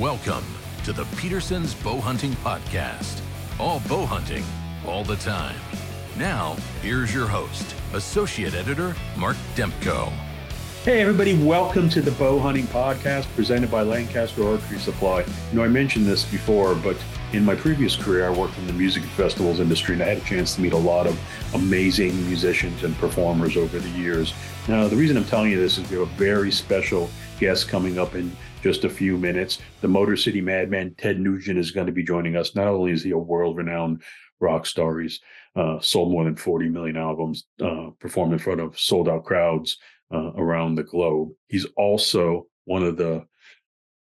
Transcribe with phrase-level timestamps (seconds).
[0.00, 0.46] Welcome
[0.84, 3.20] to the Peterson's Bow Hunting Podcast.
[3.58, 4.42] All bow hunting,
[4.86, 5.56] all the time.
[6.16, 10.10] Now, here's your host, Associate Editor Mark Demko.
[10.84, 15.20] Hey, everybody, welcome to the Bow Hunting Podcast presented by Lancaster Archery Supply.
[15.20, 16.96] You know, I mentioned this before, but
[17.34, 20.22] in my previous career, I worked in the music festivals industry, and I had a
[20.22, 21.20] chance to meet a lot of
[21.52, 24.32] amazing musicians and performers over the years.
[24.66, 27.98] Now, the reason I'm telling you this is we have a very special guest coming
[27.98, 29.58] up in just a few minutes.
[29.80, 32.54] The Motor City Madman, Ted Nugent, is going to be joining us.
[32.54, 34.02] Not only is he a world renowned
[34.40, 35.20] rock star, he's
[35.56, 39.78] uh, sold more than 40 million albums, uh, performed in front of sold out crowds
[40.12, 41.30] uh, around the globe.
[41.48, 43.26] He's also one of the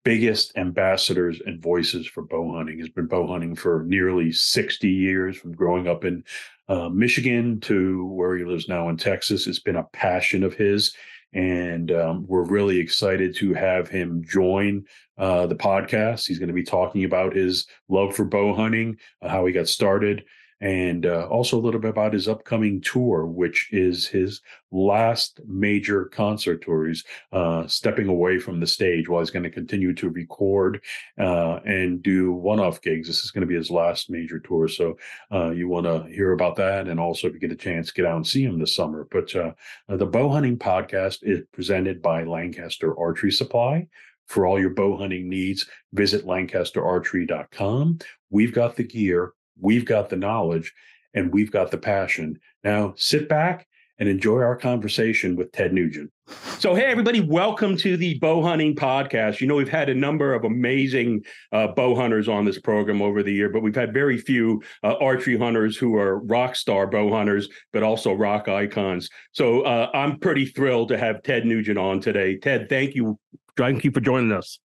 [0.04, 2.78] biggest ambassadors and voices for bow hunting.
[2.78, 6.24] He's been bow hunting for nearly 60 years, from growing up in
[6.70, 9.48] uh, Michigan to where he lives now in Texas.
[9.48, 10.96] It's been a passion of his.
[11.34, 14.86] And um, we're really excited to have him join
[15.18, 16.26] uh, the podcast.
[16.26, 19.68] He's going to be talking about his love for bow hunting, uh, how he got
[19.68, 20.24] started,
[20.60, 24.42] and uh, also a little bit about his upcoming tour, which is his
[24.72, 26.88] last major concert tour.
[26.88, 30.84] He's uh, stepping away from the stage while he's going to continue to record
[31.20, 33.08] uh, and do one off gigs.
[33.08, 34.68] This is going to be his last major tour.
[34.68, 34.98] So
[35.32, 36.88] uh, you want to hear about that.
[36.88, 39.08] And also, if you get a chance, get out and see him this summer.
[39.12, 39.52] But uh,
[39.88, 43.88] the Bow Hunting Podcast is presented by Lancaster Archery Supply.
[44.28, 48.00] For all your bow hunting needs, visit lancasterarchery.com.
[48.30, 50.74] We've got the gear We've got the knowledge
[51.14, 52.40] and we've got the passion.
[52.64, 53.68] Now sit back
[54.00, 56.12] and enjoy our conversation with Ted Nugent.
[56.60, 59.40] So, hey, everybody, welcome to the Bow Hunting Podcast.
[59.40, 63.24] You know, we've had a number of amazing uh, bow hunters on this program over
[63.24, 67.10] the year, but we've had very few uh, archery hunters who are rock star bow
[67.10, 69.10] hunters, but also rock icons.
[69.32, 72.38] So, uh, I'm pretty thrilled to have Ted Nugent on today.
[72.38, 73.18] Ted, thank you.
[73.56, 74.60] Thank you for joining us.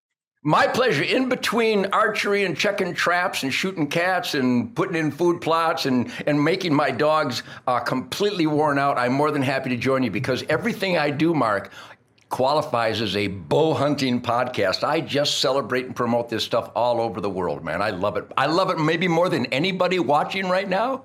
[0.45, 1.05] My pleasure.
[1.05, 6.11] In between archery and checking traps and shooting cats and putting in food plots and,
[6.27, 10.11] and making my dogs uh, completely worn out, I'm more than happy to join you
[10.11, 11.71] because everything I do, Mark,
[12.29, 14.83] qualifies as a bow hunting podcast.
[14.83, 17.81] I just celebrate and promote this stuff all over the world, man.
[17.81, 18.25] I love it.
[18.37, 21.05] I love it maybe more than anybody watching right now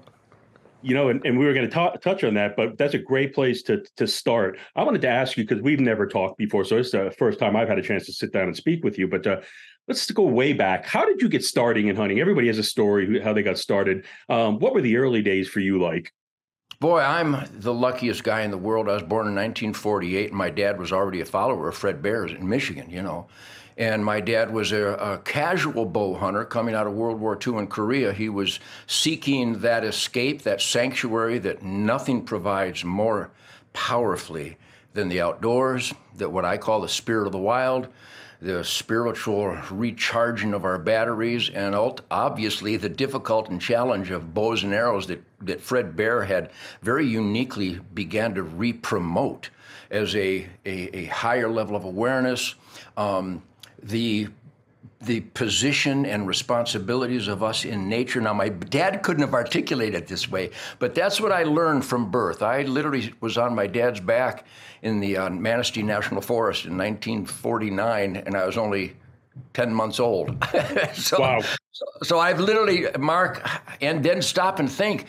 [0.82, 3.34] you know, and, and we were going to touch on that, but that's a great
[3.34, 4.60] place to to start.
[4.76, 7.56] I wanted to ask you because we've never talked before, so it's the first time
[7.56, 9.08] I've had a chance to sit down and speak with you.
[9.08, 9.42] But uh,
[9.88, 10.86] let's go way back.
[10.86, 12.20] How did you get starting in hunting?
[12.20, 14.06] Everybody has a story how they got started.
[14.30, 16.14] Um, what were the early days for you like?
[16.80, 18.88] Boy, I'm the luckiest guy in the world.
[18.88, 22.32] I was born in 1948, and my dad was already a follower of Fred Bear's
[22.32, 22.90] in Michigan.
[22.90, 23.28] You know,
[23.78, 27.58] and my dad was a, a, casual bow hunter coming out of World War II
[27.58, 28.12] in Korea.
[28.12, 33.30] He was seeking that escape, that sanctuary that nothing provides more
[33.74, 34.58] powerfully
[34.94, 37.88] than the outdoors, that what I call the spirit of the wild,
[38.42, 41.76] the spiritual recharging of our batteries, and
[42.10, 46.50] obviously the difficult and challenge of bows and arrows that, that Fred Bear had
[46.82, 49.52] very uniquely began to re-promote
[49.92, 52.56] as a, a, a higher level of awareness.
[52.96, 53.44] Um,
[53.88, 54.30] the
[55.00, 58.20] the position and responsibilities of us in nature.
[58.20, 60.50] Now, my dad couldn't have articulated it this way,
[60.80, 62.42] but that's what I learned from birth.
[62.42, 64.46] I literally was on my dad's back
[64.82, 68.96] in the uh, Manistee National Forest in 1949, and I was only
[69.54, 70.36] 10 months old.
[70.94, 71.42] so, wow.
[71.72, 73.48] So, so I've literally, Mark,
[73.82, 75.06] and then stop and think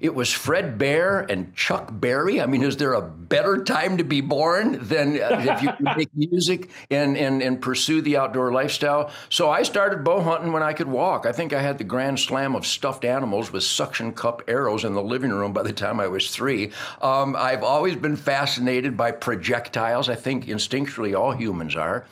[0.00, 2.40] it was Fred Bear and Chuck Berry.
[2.40, 6.14] I mean, is there a better time to be born than uh, if you make
[6.14, 9.10] music and, and, and pursue the outdoor lifestyle?
[9.30, 11.26] So I started bow hunting when I could walk.
[11.26, 14.94] I think I had the grand slam of stuffed animals with suction cup arrows in
[14.94, 16.72] the living room by the time I was three.
[17.00, 20.08] Um, I've always been fascinated by projectiles.
[20.08, 22.04] I think instinctually all humans are.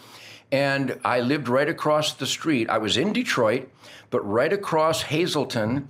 [0.53, 2.71] And I lived right across the street.
[2.71, 3.69] I was in Detroit,
[4.11, 5.89] but right across Hazleton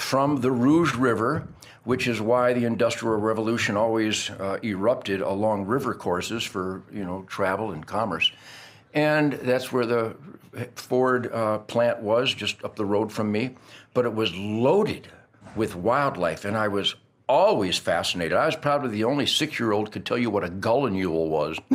[0.00, 1.46] from the Rouge River,
[1.84, 7.24] which is why the Industrial Revolution always uh, erupted along river courses for you know
[7.28, 8.32] travel and commerce,
[8.94, 10.16] and that's where the
[10.74, 13.56] Ford uh, plant was, just up the road from me.
[13.92, 15.08] But it was loaded
[15.54, 16.94] with wildlife, and I was
[17.28, 18.36] always fascinated.
[18.36, 21.58] I was probably the only six-year-old could tell you what a gallinule was,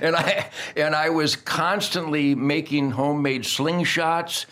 [0.00, 4.46] and I and I was constantly making homemade slingshots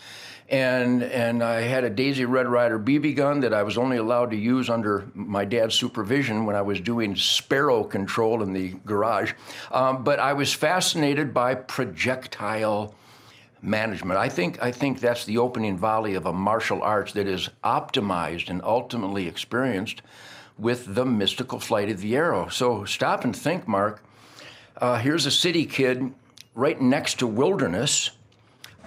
[0.49, 4.29] and and I had a Daisy Red Ryder BB gun that I was only allowed
[4.31, 9.33] to use under my dad's supervision when I was doing sparrow control in the garage.
[9.71, 12.93] Um, but I was fascinated by projectile
[13.61, 14.19] management.
[14.19, 18.49] I think I think that's the opening volley of a martial arts that is optimized
[18.49, 20.03] and ultimately experienced
[20.59, 22.47] with the mystical flight of the arrow.
[22.49, 24.03] So stop and think, Mark.
[24.77, 26.13] Uh, here's a city kid
[26.53, 28.11] right next to wilderness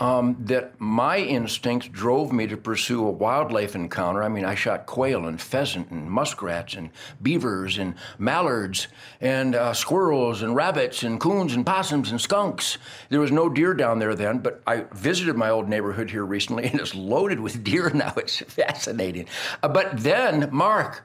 [0.00, 4.22] um, that my instincts drove me to pursue a wildlife encounter.
[4.22, 6.90] I mean, I shot quail and pheasant and muskrats and
[7.22, 8.88] beavers and mallards
[9.20, 12.78] and uh, squirrels and rabbits and coons and possums and skunks.
[13.08, 16.64] There was no deer down there then, but I visited my old neighborhood here recently
[16.68, 18.14] and it's loaded with deer now.
[18.16, 19.26] It's fascinating.
[19.62, 21.04] Uh, but then, Mark,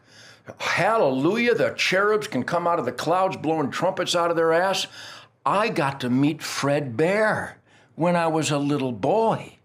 [0.59, 4.87] hallelujah, the cherubs can come out of the clouds blowing trumpets out of their ass.
[5.45, 7.57] I got to meet Fred Bear
[7.95, 9.57] when I was a little boy.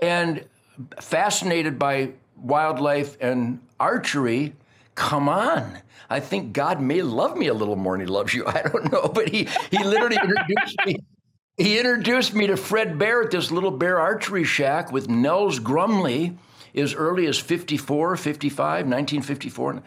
[0.00, 0.44] And
[1.00, 4.54] fascinated by wildlife and archery,
[4.94, 5.78] come on.
[6.10, 8.46] I think God may love me a little more than he loves you.
[8.46, 10.96] I don't know, but he, he literally introduced me.
[11.56, 16.36] He introduced me to Fred Bear at this little bear archery shack with Nels Grumley
[16.72, 19.82] as early as 54, 55, 1954.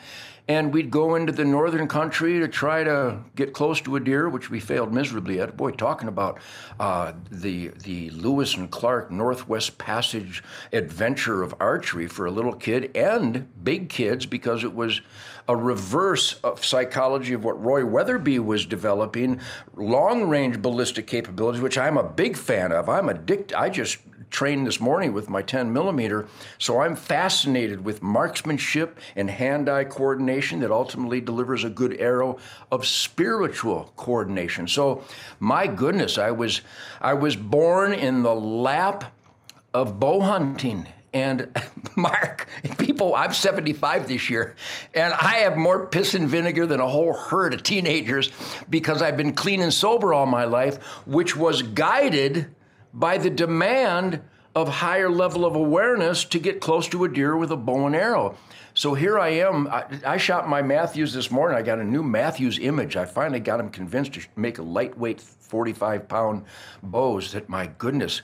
[0.48, 4.28] And we'd go into the northern country to try to get close to a deer,
[4.28, 5.56] which we failed miserably at.
[5.56, 6.40] Boy, talking about
[6.80, 10.44] uh, the the Lewis and Clark Northwest Passage
[10.74, 15.02] adventure of archery for a little kid and big kids, because it was
[15.48, 19.40] a reverse of psychology of what Roy Weatherby was developing,
[19.76, 22.90] long range ballistic capabilities, which I'm a big fan of.
[22.90, 23.56] I'm addicted.
[23.56, 23.98] I just
[24.32, 26.28] trained this morning with my 10 millimeter.
[26.58, 32.40] So I'm fascinated with marksmanship and hand eye coordination that ultimately delivers a good arrow
[32.72, 34.68] of spiritual coordination.
[34.68, 35.04] So
[35.40, 36.62] my goodness, I was
[37.00, 39.14] I was born in the lap
[39.74, 40.88] of bow hunting.
[41.14, 41.50] And
[41.98, 42.48] Mark,
[42.78, 44.56] people, I'm 75 this year,
[44.94, 48.32] and I have more piss and vinegar than a whole herd of teenagers
[48.70, 52.56] because I've been clean and sober all my life, which was guided
[52.94, 54.22] by the demand
[54.56, 57.96] of higher level of awareness to get close to a deer with a bow and
[57.96, 58.36] arrow.
[58.74, 59.68] So here I am.
[59.68, 61.58] I, I, shot my Mathews this morning.
[61.58, 62.96] I got a new Mathews image.
[62.96, 66.46] I finally got him convinced to make a lightweight 45 pound
[66.82, 68.22] bows that, my goodness,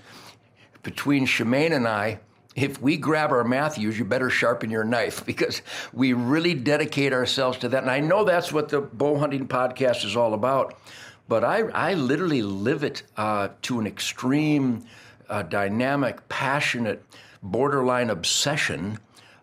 [0.83, 2.19] between Shemane and I,
[2.55, 5.61] if we grab our Mathews, you better sharpen your knife because
[5.93, 7.83] we really dedicate ourselves to that.
[7.83, 10.77] And I know that's what the bow hunting podcast is all about.
[11.27, 14.85] But I, I literally live it uh, to an extreme,
[15.29, 17.03] uh, dynamic, passionate,
[17.43, 18.99] borderline obsession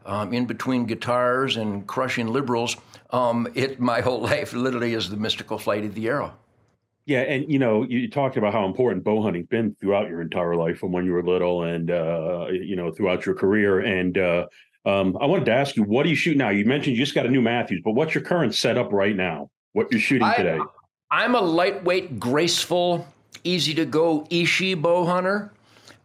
[0.06, 2.76] um, in between guitars and crushing liberals.
[3.10, 6.34] Um, it my whole life literally is the mystical flight of the arrow.
[7.06, 10.56] Yeah, and you know, you talked about how important bow hunting's been throughout your entire
[10.56, 13.80] life, from when you were little, and uh, you know, throughout your career.
[13.80, 14.46] And uh,
[14.86, 16.48] um, I wanted to ask you, what do you shoot now?
[16.48, 19.50] You mentioned you just got a new Mathews, but what's your current setup right now?
[19.72, 20.58] What you're shooting I, today?
[21.14, 23.06] I'm a lightweight, graceful,
[23.44, 25.52] easy to go Ishi bow hunter.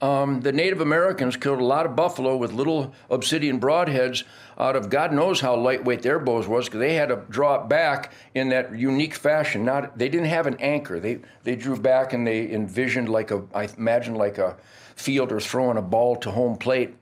[0.01, 4.23] Um, the Native Americans killed a lot of buffalo with little obsidian broadheads
[4.59, 7.67] out of God knows how lightweight their bows was because they had to draw it
[7.67, 9.65] back in that unique fashion.
[9.65, 10.99] Not they didn't have an anchor.
[10.99, 14.57] They they drew back and they envisioned like a I imagine like a
[14.95, 16.93] fielder throwing a ball to home plate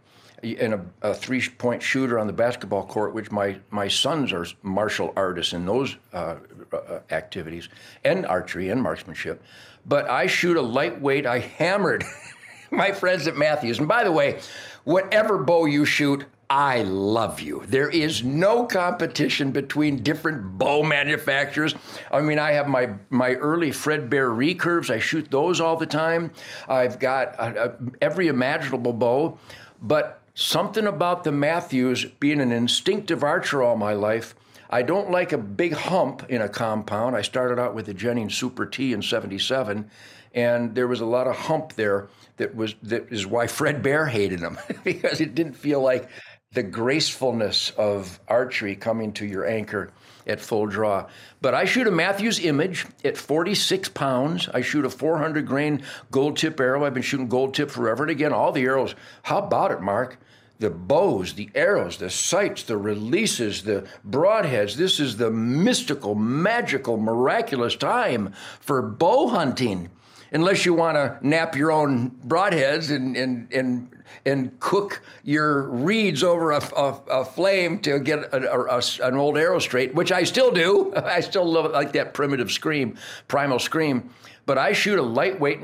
[0.43, 5.11] in a, a three-point shooter on the basketball court, which my my sons are martial
[5.17, 6.35] artists in those uh,
[6.71, 7.69] Uh, activities,
[8.03, 9.41] and archery and marksmanship.
[9.85, 11.25] But I shoot a lightweight.
[11.25, 12.03] I hammered
[12.71, 13.79] my friends at Mathews.
[13.79, 14.39] And by the way,
[14.83, 17.63] whatever bow you shoot, I love you.
[17.67, 21.75] There is no competition between different bow manufacturers.
[22.11, 24.89] I mean, I have my my early Fred Bear recurves.
[24.89, 26.31] I shoot those all the time.
[26.67, 29.37] I've got a, a, every imaginable bow,
[29.81, 34.35] but Something about the Mathews being an instinctive archer all my life,
[34.69, 37.15] I don't like a big hump in a compound.
[37.15, 39.89] I started out with the Jennings Super T in 77,
[40.33, 44.05] and there was a lot of hump there that was that is why Fred Bear
[44.05, 46.09] hated them because it didn't feel like
[46.53, 49.91] the gracefulness of archery coming to your anchor
[50.25, 51.07] at full draw.
[51.41, 54.49] But I shoot a Mathews image at 46 pounds.
[54.53, 56.85] I shoot a 400 grain gold tip arrow.
[56.85, 58.03] I've been shooting gold tip forever.
[58.03, 58.95] And again, all the arrows.
[59.23, 60.19] How about it, Mark?
[60.59, 64.75] The bows, the arrows, the sights, the releases, the broadheads.
[64.75, 69.89] This is the mystical, magical, miraculous time for bow hunting.
[70.31, 73.89] Unless you want to nap your own broadheads and, and, and,
[74.25, 79.59] and cook your reeds over a, a, a flame to get a, an old arrow
[79.59, 80.93] straight, which I still do.
[80.95, 82.97] I still love it, like that primitive scream,
[83.29, 84.09] primal scream.
[84.45, 85.59] But I shoot a lightweight,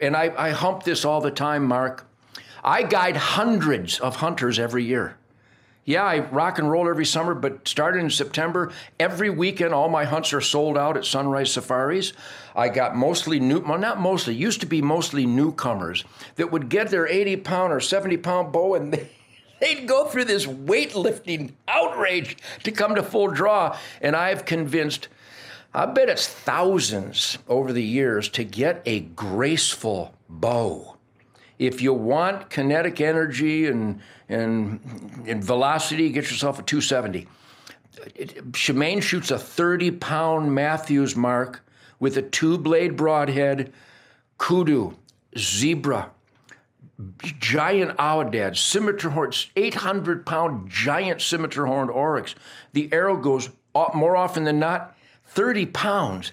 [0.00, 2.07] and I, I hump this all the time, Mark.
[2.68, 5.16] I guide hundreds of hunters every year.
[5.86, 8.70] Yeah, I rock and roll every summer, but starting in September,
[9.00, 12.12] every weekend, all my hunts are sold out at Sunrize Safaris.
[12.54, 16.04] I got mostly new, well, not mostly, used to be mostly newcomers
[16.36, 19.08] that would get their 80 pound or 70 pound bow and they,
[19.62, 23.78] they'd go through this weightlifting outrage to come to full draw.
[24.02, 25.08] And I've convinced,
[25.72, 30.97] I bet it's thousands over the years to get a graceful bow
[31.58, 37.26] If you want kinetic energy and and, and velocity, get yourself a 270.
[38.52, 41.64] Shemane shoots a 30 pound Mathews mark
[41.98, 43.72] with a two blade broadhead,
[44.36, 44.94] kudu,
[45.36, 46.10] zebra,
[47.22, 52.34] giant aoudad, scimitar horn, 800 pound giant scimitar horned oryx.
[52.72, 53.50] The arrow goes
[53.94, 54.96] more often than not
[55.26, 56.32] 30 pounds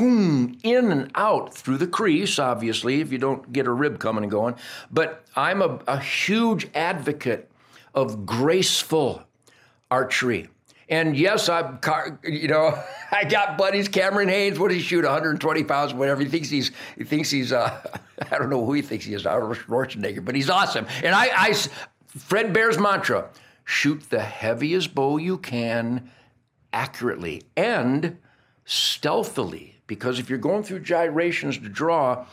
[0.00, 4.30] in and out through the crease, obviously, if you don't get a rib coming and
[4.30, 4.54] going.
[4.90, 7.50] But I'm a, a huge advocate
[7.94, 9.22] of graceful
[9.90, 10.48] archery.
[10.88, 11.78] And yes, I'm,
[12.24, 12.78] you know,
[13.12, 13.88] I got buddies.
[13.88, 15.04] Cameron Hanes, what does he shoot?
[15.04, 16.20] 120 pounds, whatever.
[16.22, 17.80] He thinks he's, he thinks he's, uh,
[18.30, 20.86] I don't know who he thinks he is, Arnold Schwarzenegger, but he's awesome.
[21.02, 21.54] And I, I,
[22.16, 23.28] Fred Bear's mantra:
[23.64, 26.10] shoot the heaviest bow you can,
[26.72, 28.18] accurately and
[28.64, 29.73] stealthily.
[29.86, 32.26] Because if you're going through gyrations to draw,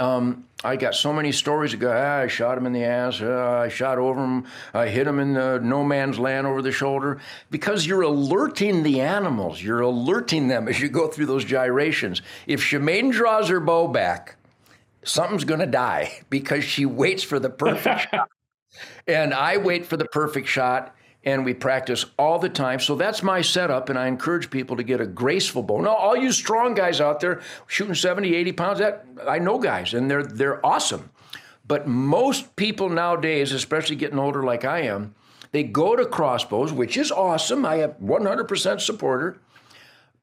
[0.00, 1.94] um, I got so many stories of guy.
[1.94, 3.20] Ah, I shot him in the ass.
[3.22, 4.46] Ah, I shot over him.
[4.72, 7.20] I hit him in the no man's land over the shoulder.
[7.50, 9.62] Because you're alerting the animals.
[9.62, 12.22] You're alerting them as you go through those gyrations.
[12.46, 14.36] If Shemane draws her bow back,
[15.04, 18.28] something's going to die because she waits for the perfect shot.
[19.06, 22.78] And I wait for the perfect shot and we practice all the time.
[22.78, 25.80] So that's my setup, and I encourage people to get a graceful bow.
[25.80, 29.94] Now, all you strong guys out there shooting 70, 80 pounds, that I know guys,
[29.94, 31.10] and they're they're awesome.
[31.66, 35.14] But most people nowadays, especially getting older like I am,
[35.52, 37.64] they go to crossbows, which is awesome.
[37.64, 39.38] I have 100% supporter,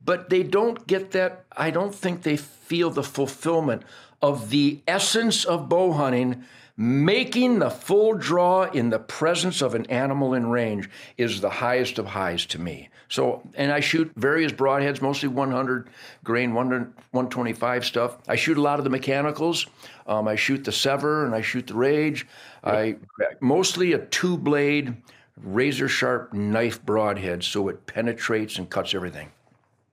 [0.04, 1.46] but they don't get that.
[1.56, 3.84] I don't think they feel the fulfillment
[4.22, 6.44] of the essence of bow hunting
[6.82, 12.00] Making the full draw in the presence of an animal in range is the highest
[12.00, 12.90] of highs to me.
[13.08, 15.90] So, and I shoot various broadheads, mostly 100
[16.24, 18.18] grain, 125 stuff.
[18.28, 19.68] I shoot a lot of the mechanicals.
[20.08, 22.26] Um, I shoot the SEVR and I shoot the Rage.
[22.64, 22.96] I
[23.42, 24.98] mostly a two blade,
[25.44, 29.30] razor sharp knife broadhead, so it penetrates and cuts everything.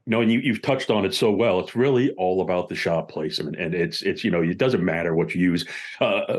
[0.06, 1.60] No, and you, have touched on it so well.
[1.60, 5.14] It's really all about the shot placement, and it's it's you know it doesn't matter
[5.14, 5.66] what you use.
[6.00, 6.38] Uh,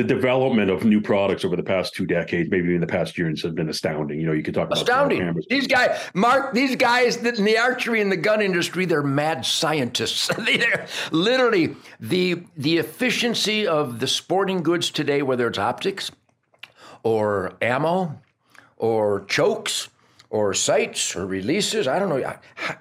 [0.00, 3.42] the development of new products over the past two decades, maybe in the past years,
[3.42, 4.18] has been astounding.
[4.18, 5.38] You know, you could talk about astounding.
[5.50, 10.30] These guys, Mark, these guys in the archery and the gun industry, they're mad scientists.
[10.38, 16.10] they're literally the the efficiency of the sporting goods today, whether it's optics
[17.02, 18.18] or ammo
[18.78, 19.90] or chokes
[20.30, 21.86] or sights or releases.
[21.86, 22.34] I don't know.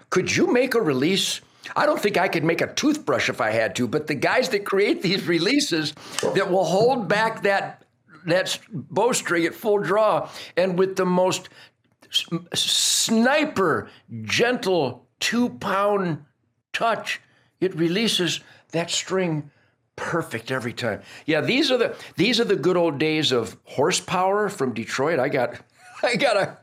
[0.10, 1.42] Could you make a release?
[1.76, 4.50] I don't think I could make a toothbrush if I had to, but the guys
[4.50, 7.84] that create these releases that will hold back that
[8.26, 11.50] that bowstring at full draw and with the most
[12.54, 13.90] sniper
[14.24, 16.26] gentle two pound
[16.74, 17.22] touch,
[17.60, 19.52] it releases that string
[19.96, 21.02] perfect every time.
[21.26, 25.20] Yeah, these are the these are the good old days of horsepower from Detroit.
[25.20, 25.60] I got
[26.04, 26.58] I got a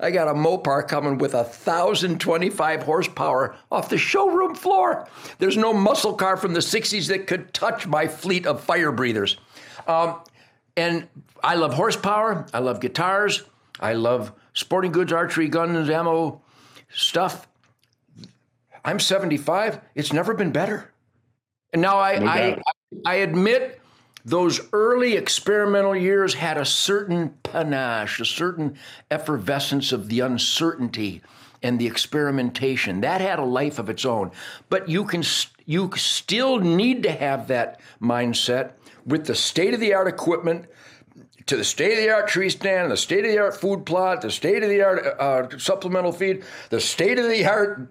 [0.00, 5.08] I got a Mopar coming with a 1,025 horsepower off the showroom floor.
[5.38, 9.38] There's no muscle car from the 60s that could touch my fleet of fire breathers.
[9.86, 10.20] Um,
[10.76, 11.08] and
[11.42, 12.46] I love horsepower.
[12.54, 13.42] I love guitars.
[13.80, 16.40] I love sporting goods, archery, guns, ammo,
[16.90, 17.48] stuff.
[18.84, 19.80] I'm 75.
[19.94, 20.90] It's never been better.
[21.72, 22.62] And now I, no I,
[23.04, 23.81] I admit
[24.24, 28.76] those early experimental years had a certain panache, a certain
[29.10, 31.22] effervescence of the uncertainty
[31.62, 33.00] and the experimentation.
[33.00, 34.30] That had a life of its own.
[34.68, 35.22] But you can
[35.64, 38.72] you still need to have that mindset
[39.06, 40.66] with the state of the art equipment
[41.46, 44.20] to the state of the art tree stand, the state of the art food plot,
[44.22, 47.88] the state of the art uh, supplemental feed, the state of the art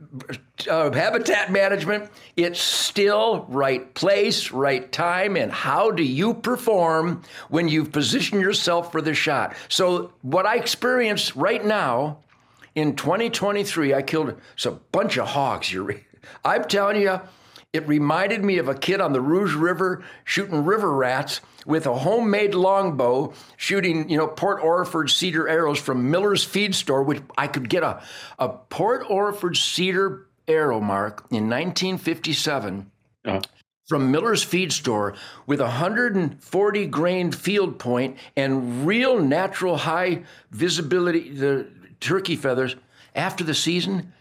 [0.70, 2.10] uh, habitat management.
[2.36, 8.91] It's still right place, right time, and how do you perform when you've positioned yourself
[8.91, 9.55] for the shot?
[9.70, 12.17] So, what I experience right now
[12.75, 15.75] in 2023, I killed a bunch of hogs.
[16.46, 17.20] I'm telling you,
[17.74, 21.96] it reminded me of a kid on the Rouge River shooting river rats with a
[21.96, 27.48] homemade longbow, shooting, you know, Port Orford cedar arrows from Miller's Feed Store, which I
[27.48, 28.04] could get a,
[28.40, 32.92] a Port Orford cedar arrow mark in 1957.
[33.25, 33.42] Uh-huh
[33.88, 35.16] from Miller's Feed Store
[35.48, 41.68] with a 140 grain field point and real natural high visibility the
[42.00, 42.78] turkey feathers
[43.16, 44.13] after the season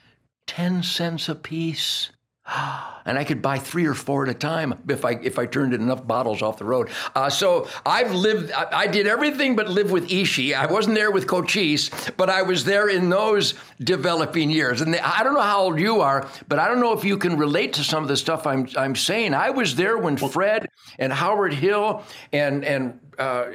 [0.48, 2.10] 10 cents a piece
[3.04, 5.74] and I could buy three or four at a time if I if I turned
[5.74, 6.90] enough bottles off the road.
[7.14, 8.50] Uh, so I've lived.
[8.52, 10.54] I, I, did everything but live with Ishi.
[10.54, 14.80] I wasn't there with Cochise, but I was there in those developing years.
[14.80, 17.36] And I don't know how old you are, but I don't know if you can
[17.36, 19.34] relate to some of the stuff I'm I'm saying.
[19.34, 22.02] I was there when Fred and Howard Hill
[22.32, 23.46] and and uh,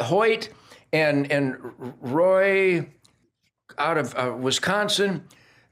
[0.00, 0.50] Hoyt
[0.92, 1.56] and and
[2.00, 2.86] Roy
[3.78, 5.24] out of uh, Wisconsin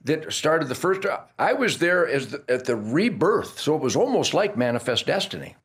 [0.05, 1.07] that started the first.
[1.39, 5.57] I was there as the, at the rebirth, so it was almost like Manifest Destiny.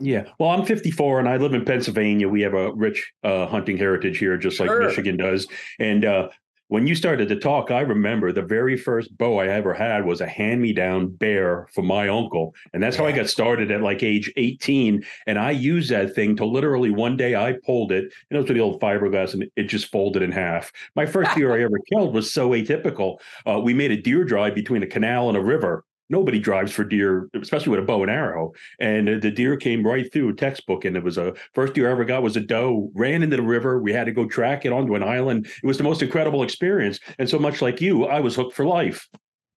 [0.00, 2.28] Yeah, well, I'm 54 and I live in Pennsylvania.
[2.28, 4.88] We have a rich uh, hunting heritage here, just like sure.
[4.88, 5.46] Michigan does.
[5.78, 6.28] And uh,
[6.74, 10.20] when you started to talk, I remember the very first bow I ever had was
[10.20, 12.52] a hand me down bear from my uncle.
[12.72, 15.04] And that's how I got started at like age 18.
[15.28, 18.48] And I used that thing to literally one day I pulled it, and it was
[18.48, 20.72] with the old fiberglass, and it just folded in half.
[20.96, 23.18] My first deer I ever killed was so atypical.
[23.46, 26.84] Uh, we made a deer drive between a canal and a river nobody drives for
[26.84, 28.52] deer, especially with a bow and arrow.
[28.78, 31.88] And uh, the deer came right through a textbook, and it was a first deer
[31.88, 32.90] I ever got was a doe.
[32.94, 33.80] Ran into the river.
[33.80, 35.46] We had to go track it onto an island.
[35.46, 37.00] It was the most incredible experience.
[37.18, 39.08] And so much like you, I was hooked for life.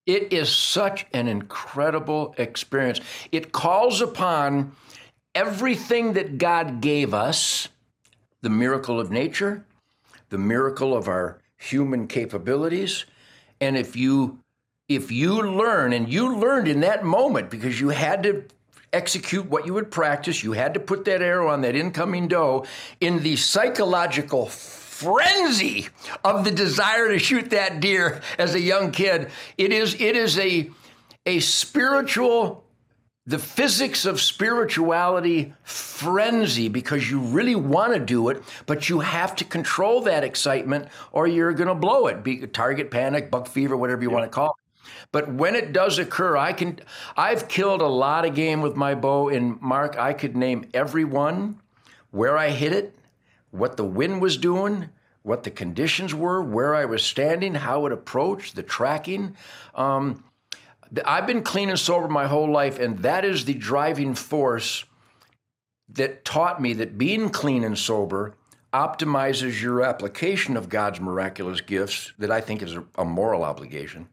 [0.06, 3.00] It is such an incredible experience.
[3.30, 4.72] It calls upon
[5.34, 7.68] everything that God gave us
[8.40, 9.66] the miracle of nature,
[10.30, 13.04] the miracle of our human capabilities.
[13.60, 14.38] And if you
[14.88, 18.44] if you learn, and you learned in that moment because you had to
[18.92, 22.64] execute what you would practice, you had to put that arrow on that incoming doe
[23.00, 25.88] in the psychological frenzy
[26.24, 29.30] of the desire to shoot that deer as a young kid.
[29.56, 30.70] It is it is a
[31.26, 32.64] a spiritual
[33.26, 39.36] the physics of spirituality frenzy because you really want to do it, but you have
[39.36, 42.24] to control that excitement or you're going to blow it.
[42.24, 44.16] Be target panic, buck fever, whatever you yeah.
[44.16, 44.67] want to call it.
[45.12, 46.80] But when it does occur, I can
[47.16, 51.04] I've killed a lot of game with my bow and Mark, I could name every
[51.04, 51.60] one,
[52.10, 52.98] where I hit it,
[53.50, 54.90] what the wind was doing,
[55.22, 59.36] what the conditions were, where I was standing, how it approached, the tracking.
[59.74, 60.24] Um,
[61.04, 64.84] I've been clean and sober my whole life, and that is the driving force
[65.90, 68.34] that taught me that being clean and sober
[68.72, 74.08] optimizes your application of God's miraculous gifts, that I think is a, a moral obligation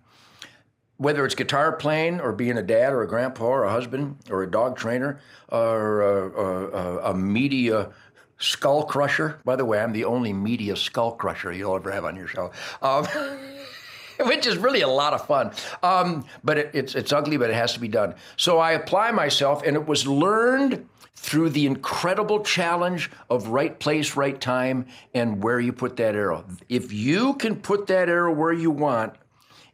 [0.97, 4.43] whether it's guitar playing or being a dad or a grandpa or a husband or
[4.43, 7.91] a dog trainer or a, a, a, media
[8.37, 9.39] skull crusher.
[9.43, 12.51] By the way, I'm the only media skull crusher you'll ever have on your show.
[12.81, 13.05] Um,
[14.21, 15.51] which is really a lot of fun.
[15.83, 18.15] Um, but it, it's, it's ugly, but it has to be done.
[18.37, 24.15] So I apply myself, and it was learned through the incredible challenge of right place,
[24.15, 26.45] right time, and where you put that arrow.
[26.69, 29.15] If you can put that arrow where you want,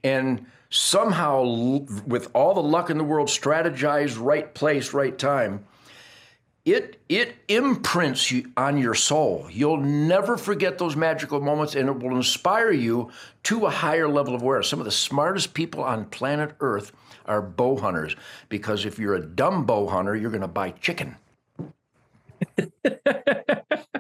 [0.03, 1.43] and somehow,
[2.07, 5.65] with all the luck in the world, strategize right place, right time,
[6.63, 9.47] it it imprints you on your soul.
[9.51, 13.11] You'll never forget those magical moments, and it will inspire you
[13.43, 14.69] to a higher level of awareness.
[14.69, 16.91] Some of the smartest people on planet Earth
[17.25, 18.15] are bow hunters
[18.49, 21.17] because if you're a dumb bow hunter, you're going to buy chicken.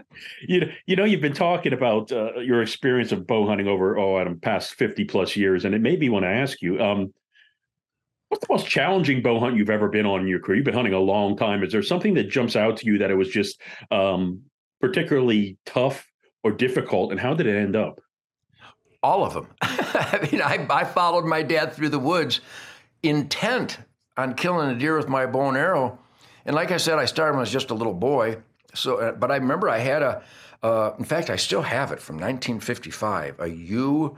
[0.47, 3.97] you know, you know, you've been talking about uh, your experience of bow hunting over
[3.97, 7.13] oh, Adam, past fifty plus years, and it made me want to ask you, um,
[8.29, 10.57] what's the most challenging bow hunt you've ever been on in your career?
[10.57, 11.63] You've been hunting a long time.
[11.63, 14.41] Is there something that jumps out to you that it was just um,
[14.79, 16.07] particularly tough
[16.43, 18.01] or difficult, and how did it end up?
[19.03, 19.47] All of them.
[19.61, 22.41] I mean, I, I followed my dad through the woods,
[23.03, 23.79] intent
[24.15, 25.99] on killing a deer with my bow and arrow.
[26.45, 28.37] And like I said, I started when I was just a little boy.
[28.73, 30.23] So, uh, but I remember I had a,
[30.63, 34.17] uh, in fact, I still have it from 1955, a U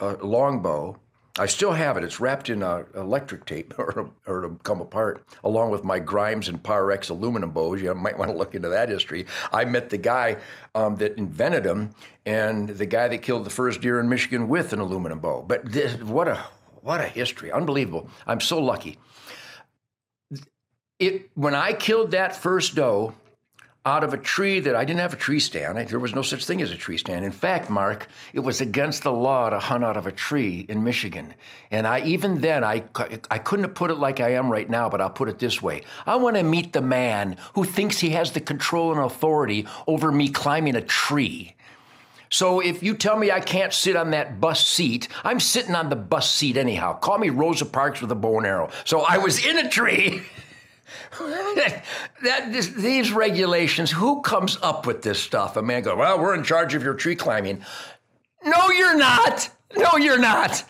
[0.00, 0.98] uh, longbow.
[1.38, 2.02] I still have it.
[2.02, 6.62] It's wrapped in electric tape or, or to come apart, along with my Grimes and
[6.62, 7.80] Pyrex aluminum bows.
[7.80, 9.26] You might want to look into that history.
[9.52, 10.38] I met the guy
[10.74, 11.94] um, that invented them
[12.26, 15.44] and the guy that killed the first deer in Michigan with an aluminum bow.
[15.46, 16.44] But this, what a
[16.82, 17.52] what a history!
[17.52, 18.08] Unbelievable.
[18.26, 18.98] I'm so lucky.
[20.98, 23.14] It when I killed that first doe,
[23.88, 25.78] out of a tree that I didn't have a tree stand.
[25.88, 27.24] There was no such thing as a tree stand.
[27.24, 30.84] In fact, Mark, it was against the law to hunt out of a tree in
[30.84, 31.34] Michigan.
[31.70, 32.84] And I even then I
[33.30, 35.62] I couldn't have put it like I am right now, but I'll put it this
[35.62, 35.82] way.
[36.06, 40.12] I want to meet the man who thinks he has the control and authority over
[40.12, 41.54] me climbing a tree.
[42.30, 45.88] So if you tell me I can't sit on that bus seat, I'm sitting on
[45.88, 46.98] the bus seat anyhow.
[46.98, 48.70] Call me Rosa Parks with a bow and arrow.
[48.84, 50.22] So I was in a tree.
[51.18, 55.56] that, this, these regulations, who comes up with this stuff?
[55.56, 57.64] A man goes, Well, we're in charge of your tree climbing.
[58.44, 59.50] No, you're not.
[59.76, 60.64] No, you're not.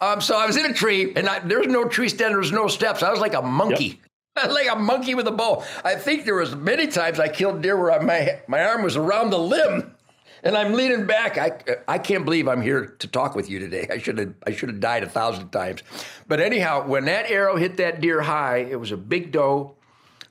[0.00, 2.32] Um, so I was in a tree, and I, there was no tree stand.
[2.32, 3.02] There was no steps.
[3.02, 3.84] I was like a monkey.
[3.84, 3.98] Yep.
[4.50, 5.64] like a monkey with a bow.
[5.84, 9.30] I think there was many times I killed deer where my my arm was around
[9.30, 9.94] the limb,
[10.42, 11.38] and I'm leaning back.
[11.38, 13.86] I I can't believe I'm here to talk with you today.
[13.90, 15.82] I should have I should have died a thousand times.
[16.26, 19.74] But anyhow, when that arrow hit that deer high, it was a big doe.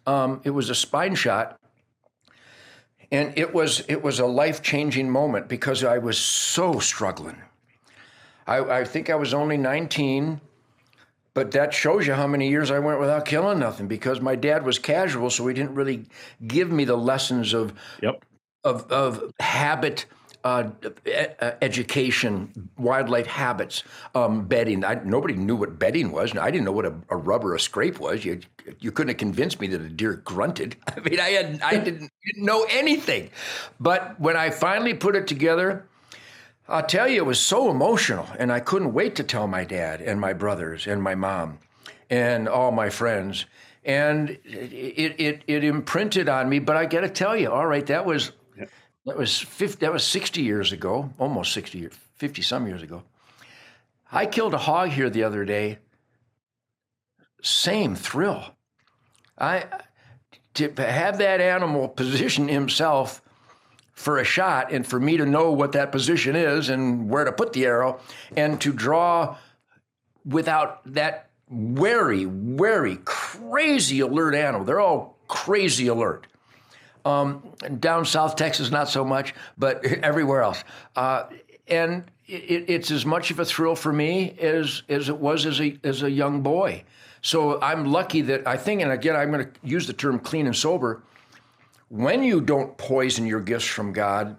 [0.05, 1.59] Um, it was a spine shot,
[3.11, 7.41] and it was it was a life changing moment because I was so struggling.
[8.47, 10.39] I, I think I was only 19,
[11.33, 14.65] but that shows you how many years I went without killing nothing because my dad
[14.65, 16.05] was casual, so he didn't really
[16.47, 18.23] give me the lessons of yep.
[18.67, 20.05] Of, of habit.
[20.43, 20.69] Uh,
[21.61, 23.83] education, wildlife habits,
[24.15, 24.85] um, bedding.
[24.85, 26.37] I, nobody knew what bedding was.
[26.37, 28.23] I didn't know what a, a, rubber or scrape was.
[28.23, 28.39] You,
[28.79, 30.77] you couldn't have convinced me that a deer grunted.
[30.87, 33.29] I mean, I had I didn't, didn't know anything.
[33.77, 35.85] But when I finally put it together,
[36.69, 40.01] I'll tell you, it was so emotional, and I couldn't wait to tell my dad
[40.01, 41.59] and my brothers and my mom
[42.09, 43.45] and all my friends.
[43.85, 46.59] And it it it imprinted on me.
[46.59, 48.33] But I got to tell you, all right, that was
[49.07, 53.03] that was 50, that was sixty years ago, almost sixty years, fifty some years ago.
[54.11, 55.79] I killed a hog here the other day.
[57.41, 58.43] Same thrill.
[59.37, 59.65] I
[60.55, 63.21] to have that animal position himself
[63.93, 67.31] for a shot and for me to know what that position is and where to
[67.31, 67.99] put the arrow
[68.35, 69.37] and to draw
[70.25, 74.65] without that wary, wary, crazy alert animal.
[74.65, 76.27] They're all crazy alert.
[77.07, 77.41] Um,
[77.79, 80.63] down South Texas, not so much, but everywhere else.
[80.95, 81.23] Uh,
[81.67, 85.61] and it, it's as much of a thrill for me as, as it was as
[85.61, 86.83] a, as a young boy.
[87.21, 90.45] So I'm lucky that I think, and again, I'm going to use the term clean
[90.45, 91.03] and sober
[91.89, 94.37] when you don't poison your gifts from God,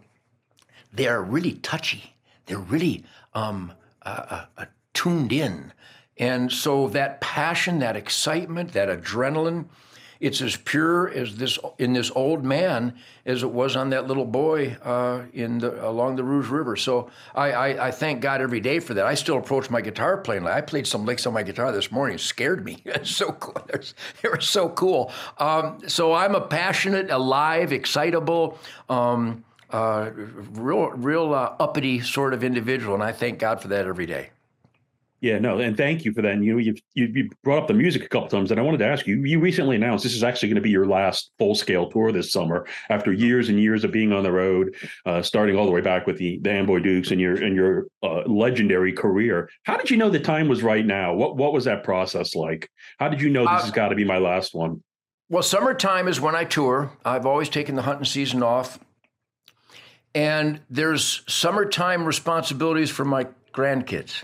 [0.92, 2.14] they are really touchy.
[2.46, 3.04] They're really
[3.34, 5.72] um, uh, uh, tuned in.
[6.18, 9.66] And so that passion, that excitement, that adrenaline,
[10.20, 14.24] it's as pure as this in this old man as it was on that little
[14.24, 16.76] boy uh, in the along the Rouge River.
[16.76, 19.06] So I, I, I, thank God every day for that.
[19.06, 20.46] I still approach my guitar playing.
[20.46, 22.16] I played some licks on my guitar this morning.
[22.16, 22.82] It scared me.
[23.04, 23.66] So cool.
[24.22, 25.12] They were so cool.
[25.38, 28.58] Um, so I'm a passionate, alive, excitable.
[28.88, 33.86] Um, uh, real, real uh, uppity sort of individual, and I thank God for that
[33.86, 34.30] every day.
[35.20, 36.32] Yeah, no, and thank you for that.
[36.32, 38.78] And you know, you've you, brought up the music a couple times, and I wanted
[38.78, 39.24] to ask you.
[39.24, 42.30] You recently announced this is actually going to be your last full scale tour this
[42.30, 44.76] summer, after years and years of being on the road,
[45.06, 47.86] uh, starting all the way back with the the Amboy Dukes and your and your
[48.04, 49.50] uh, legendary career.
[49.64, 51.14] How did you know the time was right now?
[51.14, 52.70] What what was that process like?
[53.00, 54.84] How did you know this uh, has got to be my last one?
[55.28, 56.92] Well, summertime is when I tour.
[57.04, 58.78] I've always taken the hunting season off,
[60.14, 64.22] and there's summertime responsibilities for my grandkids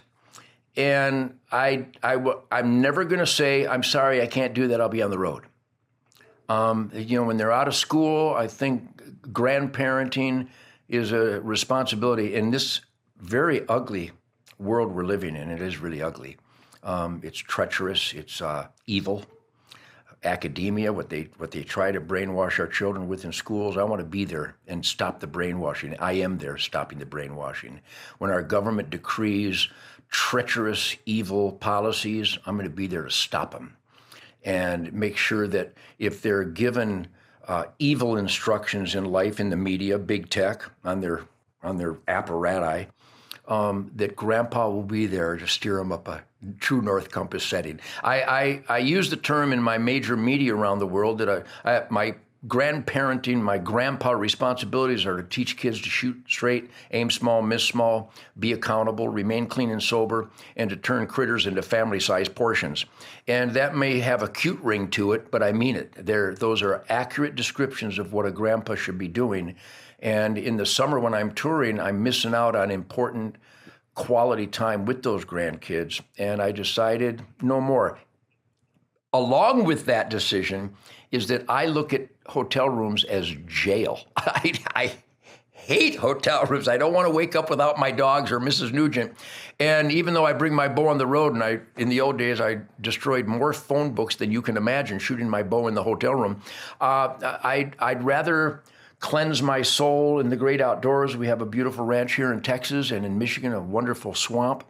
[0.77, 2.17] and I, I,
[2.51, 4.81] I'm never going to say, I'm sorry, I can't do that.
[4.81, 5.45] I'll be on the road.
[6.49, 8.91] Um, you know, when they're out of school, I think
[9.33, 10.49] grandparenting
[10.89, 12.81] is a responsibility in this
[13.19, 14.11] very ugly
[14.59, 15.51] world we're living in.
[15.51, 16.37] It is really ugly.
[16.83, 18.13] Um, it's treacherous.
[18.13, 19.25] It's uh, evil.
[20.23, 23.77] Academia, what they what they try to brainwash our children with in schools.
[23.77, 25.97] I want to be there and stop the brainwashing.
[25.99, 27.81] I am there stopping the brainwashing.
[28.19, 29.69] When our government decrees
[30.15, 33.77] treacherous, evil policies, I'm going to be there to stop them
[34.45, 37.09] and make sure that if they're given
[37.49, 41.23] uh, evil instructions in life in the media, big tech, on their
[41.65, 42.87] on their apparatus,
[43.49, 46.23] um, that Grandpa will be there to steer them up a
[46.61, 47.81] true north compass setting.
[48.05, 51.43] I, I, I use the term in my major media around the world that I,
[51.65, 52.15] I my
[52.47, 58.13] grandparenting, my grandpa responsibilities are to teach kids to shoot straight, aim small, miss small,
[58.39, 62.85] be accountable, remain clean and sober, and to turn critters into family sized portions.
[63.27, 65.93] And that may have a cute ring to it, but I mean it.
[65.95, 69.57] They're, those are accurate descriptions of what a grandpa should be doing.
[70.01, 73.37] And in the summer when I'm touring, I'm missing out on important
[73.95, 76.03] quality time with those grandkids.
[76.19, 77.99] And I decided no more.
[79.15, 80.75] Along with that decision,
[81.15, 84.01] is that I look at hotel rooms as jail.
[84.17, 84.93] I, I
[85.53, 86.69] hate hotel rooms.
[86.69, 88.73] I don't want to wake up without my dogs or Mrs.
[88.73, 89.15] Nugent.
[89.61, 92.19] And even though I bring my bow on the road, and I in the old
[92.19, 95.83] days I destroyed more phone books than you can imagine shooting my bow in the
[95.83, 96.43] hotel room.
[96.81, 98.63] Uh, I I'd rather
[98.99, 101.17] cleanse my soul in the great outdoors.
[101.17, 104.65] We have a beautiful ranch here in Texas and in Michigan, a wonderful swamp.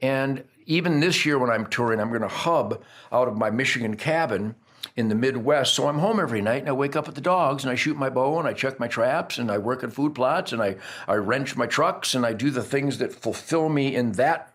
[0.00, 3.96] And even this year when I'm touring, I'm going to hub out of my Michigan
[3.96, 4.54] cabin
[4.96, 5.74] in the Midwest.
[5.74, 7.96] So I'm home every night and I wake up with the dogs and I shoot
[7.96, 10.76] my bow and I check my traps and I work at food plots and I,
[11.08, 14.52] I wrench my trucks and I do the things that fulfill me in that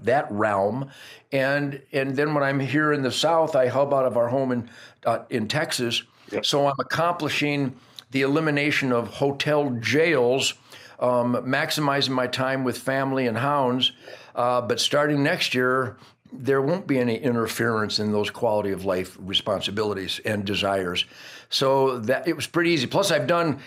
[0.00, 0.90] that realm,
[1.30, 4.52] and and then when I'm here in the South, I hub out of our home
[4.52, 4.70] in
[5.04, 6.02] uh, in Texas.
[6.30, 6.46] Yep.
[6.46, 7.76] So I'm accomplishing
[8.10, 10.54] the elimination of hotel jails,
[10.98, 13.92] um, maximizing my time with family and hounds.
[14.34, 15.98] Uh, but starting next year,
[16.32, 21.04] there won't be any interference in those quality of life responsibilities and desires.
[21.50, 22.86] So that it was pretty easy.
[22.86, 23.58] Plus, I've done.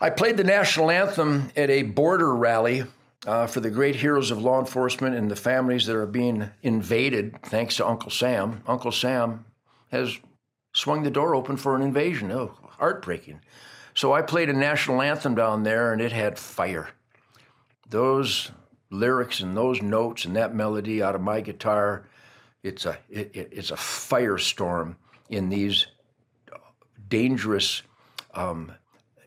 [0.00, 2.84] I played the national anthem at a border rally
[3.26, 7.40] uh, for the great heroes of law enforcement and the families that are being invaded,
[7.42, 8.62] thanks to Uncle Sam.
[8.66, 9.44] Uncle Sam
[9.90, 10.16] has
[10.72, 12.32] swung the door open for an invasion.
[12.32, 13.40] Oh, heartbreaking.
[13.94, 16.90] So I played a national anthem down there, and it had fire.
[17.88, 18.50] Those
[18.90, 22.06] lyrics and those notes and that melody out of my guitar,
[22.62, 24.96] it's a it, it's a firestorm
[25.28, 25.86] in these
[27.08, 27.82] dangerous
[28.34, 28.72] um,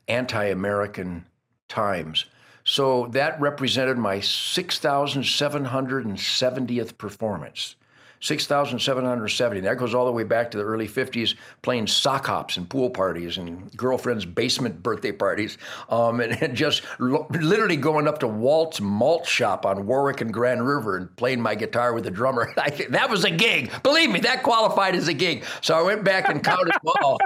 [0.07, 1.25] anti-American
[1.67, 2.25] times.
[2.63, 7.75] So that represented my 6,770th performance.
[8.23, 9.59] 6,770.
[9.59, 12.89] That goes all the way back to the early 50s, playing sock hops and pool
[12.89, 15.57] parties and girlfriends' basement birthday parties,
[15.89, 20.33] um, and, and, just lo- literally going up to Walt's Malt Shop on Warwick and
[20.33, 22.53] Grand River and playing my guitar with the drummer.
[22.57, 23.71] I, that was a gig.
[23.83, 25.43] Believe me, that qualified as a gig.
[25.59, 26.73] So I went back and counted.
[27.01, 27.17] all.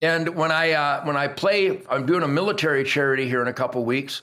[0.00, 3.52] and when I uh, when I play, I'm doing a military charity here in a
[3.52, 4.22] couple weeks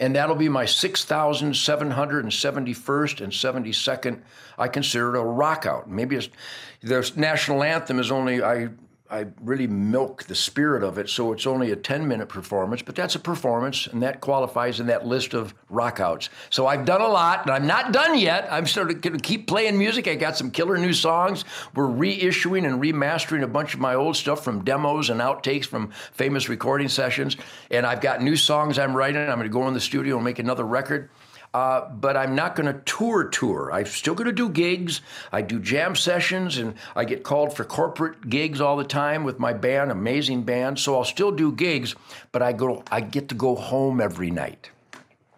[0.00, 4.20] and that'll be my 6,771st and 72nd.
[4.58, 5.90] I consider it a rock out.
[5.90, 6.30] Maybe it's,
[6.82, 8.68] the national anthem is only I
[9.10, 12.94] I really milk the spirit of it, so it's only a 10 minute performance, but
[12.94, 16.28] that's a performance, and that qualifies in that list of rockouts.
[16.50, 18.48] So I've done a lot, and I'm not done yet.
[18.50, 20.08] I'm of going to keep playing music.
[20.08, 21.44] I got some killer new songs.
[21.74, 25.90] We're reissuing and remastering a bunch of my old stuff from demos and outtakes from
[26.12, 27.36] famous recording sessions,
[27.70, 29.20] and I've got new songs I'm writing.
[29.20, 31.10] I'm going to go in the studio and make another record.
[31.54, 33.70] Uh, but I'm not going to tour tour.
[33.72, 35.00] I'm still going to do gigs.
[35.32, 39.38] I do jam sessions and I get called for corporate gigs all the time with
[39.38, 40.78] my band, amazing band.
[40.78, 41.94] So I'll still do gigs,
[42.32, 44.70] but I go I get to go home every night.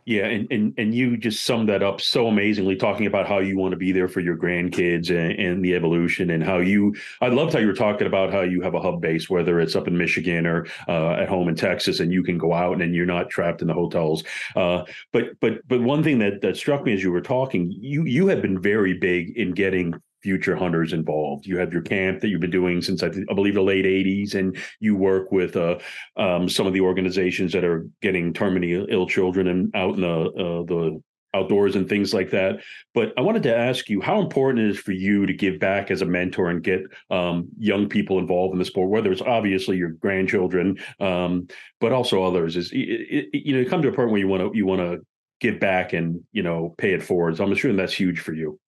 [0.08, 3.58] Yeah, and, and and you just summed that up so amazingly, talking about how you
[3.58, 6.94] want to be there for your grandkids and, and, the evolution, and how you.
[7.20, 9.76] I loved how you were talking about how you have a hub base, whether it's
[9.76, 12.94] up in Michigan or uh, at home in Texas, and you can go out and
[12.94, 14.24] you're not trapped in the hotels.
[14.56, 18.04] Uh, but but but one thing that that struck me as you were talking, you
[18.04, 21.46] you have been very big in getting future hunters involved.
[21.46, 23.84] You have your camp that you've been doing since I, th- I believe the late
[23.84, 25.78] '80s, and you work with uh,
[26.16, 30.08] um, some of the organizations that are getting terminally ill children and out in the
[30.08, 31.02] uh, the
[31.34, 32.60] outdoors and things like that.
[32.94, 35.90] But I wanted to ask you how important it is for you to give back
[35.90, 39.76] as a mentor and get um, young people involved in the sport, whether it's obviously
[39.76, 41.48] your grandchildren, um,
[41.80, 42.56] but also others.
[42.56, 44.80] Is it, it, you know, come to a point where you want to you want
[44.80, 45.04] to
[45.40, 47.36] give back and you know pay it forward.
[47.36, 48.58] So I'm assuming that's huge for you.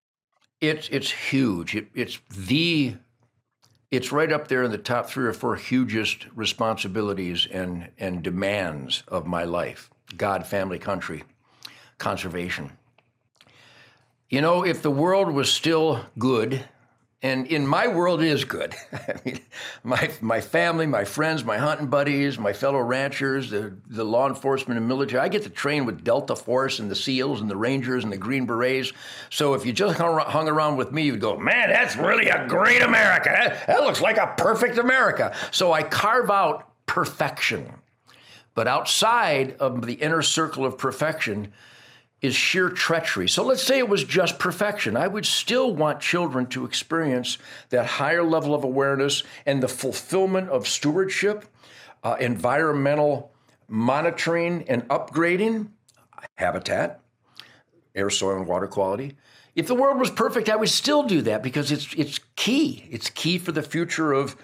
[0.61, 1.75] It's it's huge.
[1.75, 2.97] It, it's the
[3.91, 9.03] it's right up there in the top three or four hugest responsibilities and and demands
[9.09, 9.91] of my life.
[10.17, 11.25] God, family, country,
[11.99, 12.73] conservation.
[14.29, 16.65] You know, if the world was still good
[17.23, 18.75] and in my world, it is good.
[18.93, 19.41] I mean,
[19.85, 24.79] my my family, my friends, my hunting buddies, my fellow ranchers, the the law enforcement
[24.79, 25.21] and military.
[25.21, 28.17] I get to train with Delta Force and the SEALs and the Rangers and the
[28.17, 28.93] Green Berets.
[29.29, 32.81] So if you just hung around with me, you'd go, "Man, that's really a great
[32.81, 33.59] America.
[33.67, 37.71] That looks like a perfect America." So I carve out perfection,
[38.55, 41.53] but outside of the inner circle of perfection
[42.23, 43.29] is sheer treachery.
[43.29, 44.97] So let's say it was just perfection.
[44.97, 47.39] I would still want children to experience
[47.71, 51.47] that higher level of awareness and the fulfillment of stewardship,
[52.03, 53.33] uh, environmental
[53.69, 55.69] monitoring and upgrading,
[56.37, 57.01] habitat,
[57.95, 59.17] air, soil, and water quality.
[59.55, 62.87] If the world was perfect, I would still do that because it's it's key.
[62.91, 64.37] It's key for the future of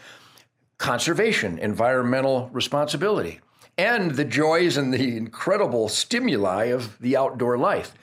[0.79, 3.41] conservation, environmental responsibility
[3.79, 7.95] and the joys and the incredible stimuli of the outdoor life.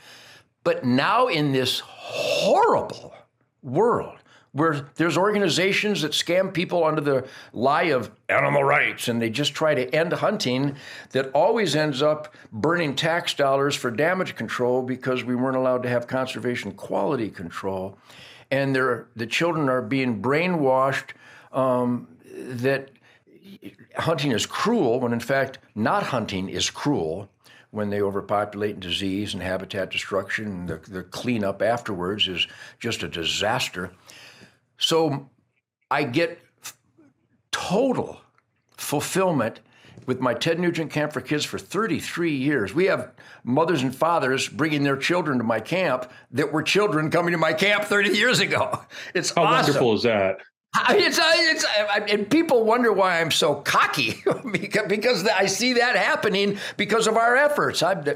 [0.63, 3.13] But now, in this horrible
[3.61, 4.19] world
[4.53, 9.55] where there's organizations that scam people under the lie of animal rights and they just
[9.55, 10.75] try to end hunting,
[11.09, 15.89] that always ends up burning tax dollars for damage control because we weren't allowed to
[15.89, 17.97] have conservation quality control.
[18.51, 21.13] And the children are being brainwashed
[21.51, 22.91] um, that
[23.97, 27.29] hunting is cruel when in fact not hunting is cruel
[27.71, 32.47] when they overpopulate and disease and habitat destruction and the, the cleanup afterwards is
[32.79, 33.91] just a disaster
[34.77, 35.29] so
[35.91, 36.39] i get
[37.51, 38.19] total
[38.77, 39.59] fulfillment
[40.05, 42.73] with my Ted Nugent Camp for Kids for 33 years.
[42.73, 47.31] We have mothers and fathers bringing their children to my camp that were children coming
[47.31, 48.81] to my camp 30 years ago.
[49.13, 49.73] It's how awesome.
[49.73, 50.41] wonderful is that?
[50.89, 51.65] It's, it's,
[52.11, 54.23] and people wonder why I'm so cocky
[54.87, 57.83] because I see that happening because of our efforts.
[57.83, 58.15] I,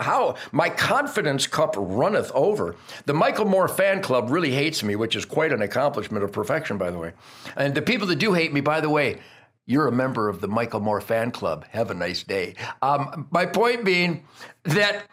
[0.00, 2.74] how my confidence cup runneth over.
[3.06, 6.76] The Michael Moore fan club really hates me, which is quite an accomplishment of perfection,
[6.76, 7.12] by the way.
[7.56, 9.20] And the people that do hate me, by the way,
[9.66, 11.64] you're a member of the Michael Moore fan club.
[11.70, 12.54] Have a nice day.
[12.82, 14.24] Um, my point being
[14.64, 15.06] that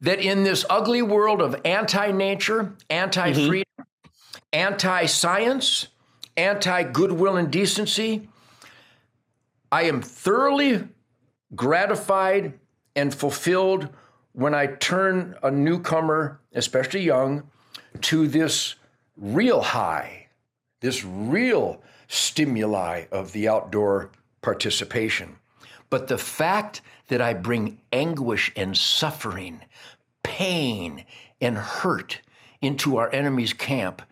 [0.00, 4.42] that in this ugly world of anti-nature, anti-freedom, mm-hmm.
[4.52, 5.88] anti-science,
[6.36, 8.28] anti-goodwill and decency,
[9.70, 10.88] I am thoroughly
[11.54, 12.54] gratified
[12.96, 13.88] and fulfilled
[14.32, 17.44] when I turn a newcomer, especially young,
[18.02, 18.74] to this
[19.16, 20.28] real high,
[20.80, 24.10] this real stimuli of the outdoor
[24.42, 25.36] participation.
[25.90, 29.60] But the fact that I bring anguish and suffering,
[30.22, 31.04] pain
[31.40, 32.20] and hurt
[32.60, 34.02] into our enemy's camp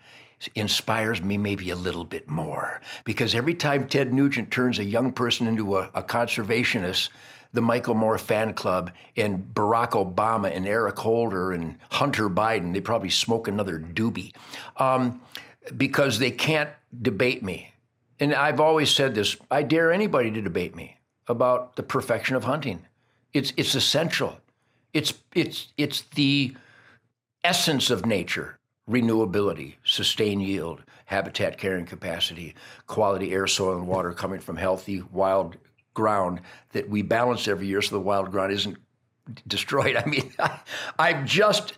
[0.54, 2.80] inspires me maybe a little bit more.
[3.04, 7.10] Because every time Ted Nugent turns a young person into a, a conservationist,
[7.52, 12.80] the Michael Moore fan club and Barack Obama and Eric Holder and Hunter Biden, they
[12.80, 14.34] probably smoke another doobie
[14.78, 15.20] um,
[15.76, 16.70] because they can't
[17.02, 17.72] debate me
[18.22, 22.44] and I've always said this I dare anybody to debate me about the perfection of
[22.44, 22.86] hunting.
[23.34, 24.38] It's, it's essential.
[24.94, 26.54] It's, it's, it's the
[27.42, 28.58] essence of nature
[28.90, 32.54] renewability, sustained yield, habitat carrying capacity,
[32.86, 35.56] quality air, soil, and water coming from healthy wild
[35.94, 36.40] ground
[36.72, 38.76] that we balance every year so the wild ground isn't
[39.46, 39.96] destroyed.
[40.04, 40.32] I mean,
[40.98, 41.74] I've just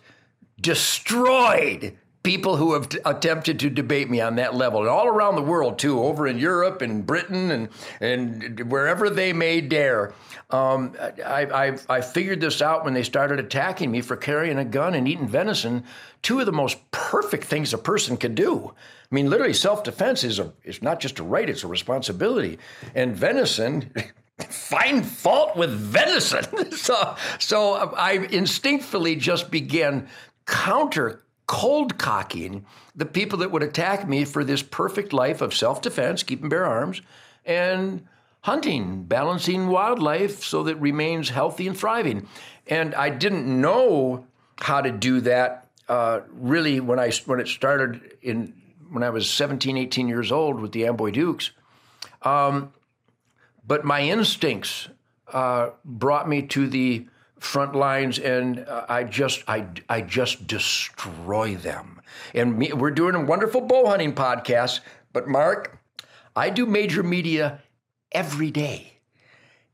[0.59, 5.35] destroyed people who have t- attempted to debate me on that level, and all around
[5.35, 7.69] the world too, over in Europe and Britain and
[8.01, 10.13] and wherever they may dare.
[10.51, 14.65] Um, I, I, I figured this out when they started attacking me for carrying a
[14.65, 15.83] gun and eating venison.
[16.21, 18.73] Two of the most perfect things a person can do.
[19.11, 22.59] I mean, literally, self-defense is a is not just a right; it's a responsibility.
[22.93, 23.91] And venison.
[24.49, 26.69] find fault with venison.
[26.73, 30.09] so, so I instinctively just began
[30.45, 35.81] counter cold cocking the people that would attack me for this perfect life of self
[35.81, 37.01] defense, keeping bear arms,
[37.45, 38.05] and
[38.45, 42.27] hunting, balancing wildlife so that it remains healthy and thriving.
[42.67, 44.27] And I didn't know
[44.59, 48.53] how to do that uh, really when I when it started in
[48.91, 51.53] when I was 17, 18 years old with the Amboy Dukes.
[52.21, 52.71] Um,
[53.65, 54.89] but my instincts
[55.33, 57.07] uh, brought me to the
[57.39, 61.99] front lines and uh, I just I I just destroy them.
[62.35, 64.81] And me, we're doing a wonderful bow hunting podcast,
[65.13, 65.79] but Mark,
[66.35, 67.61] I do major media
[68.15, 68.93] every day.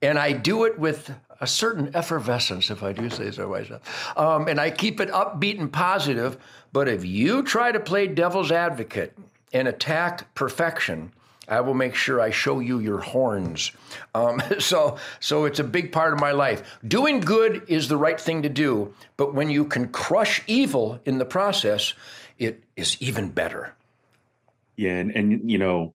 [0.01, 4.17] And I do it with a certain effervescence, if I do say so myself.
[4.17, 6.37] Um, and I keep it upbeat and positive.
[6.73, 9.17] But if you try to play devil's advocate
[9.53, 11.13] and attack perfection,
[11.47, 13.71] I will make sure I show you your horns.
[14.15, 16.79] Um, so, so it's a big part of my life.
[16.87, 21.17] Doing good is the right thing to do, but when you can crush evil in
[21.19, 21.93] the process,
[22.39, 23.75] it is even better.
[24.77, 25.93] Yeah, and, and you know,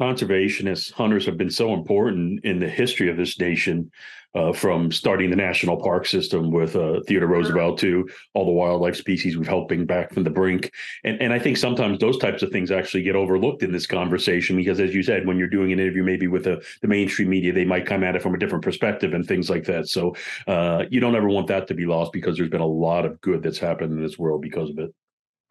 [0.00, 3.90] conservationists, hunters have been so important in the history of this nation,
[4.34, 8.96] uh, from starting the national park system with uh, Theodore Roosevelt to all the wildlife
[8.96, 10.72] species we've helped bring back from the brink.
[11.04, 14.56] And, and I think sometimes those types of things actually get overlooked in this conversation
[14.56, 17.52] because, as you said, when you're doing an interview maybe with a, the mainstream media,
[17.52, 19.88] they might come at it from a different perspective and things like that.
[19.88, 20.14] So
[20.46, 23.20] uh, you don't ever want that to be lost because there's been a lot of
[23.20, 24.94] good that's happened in this world because of it.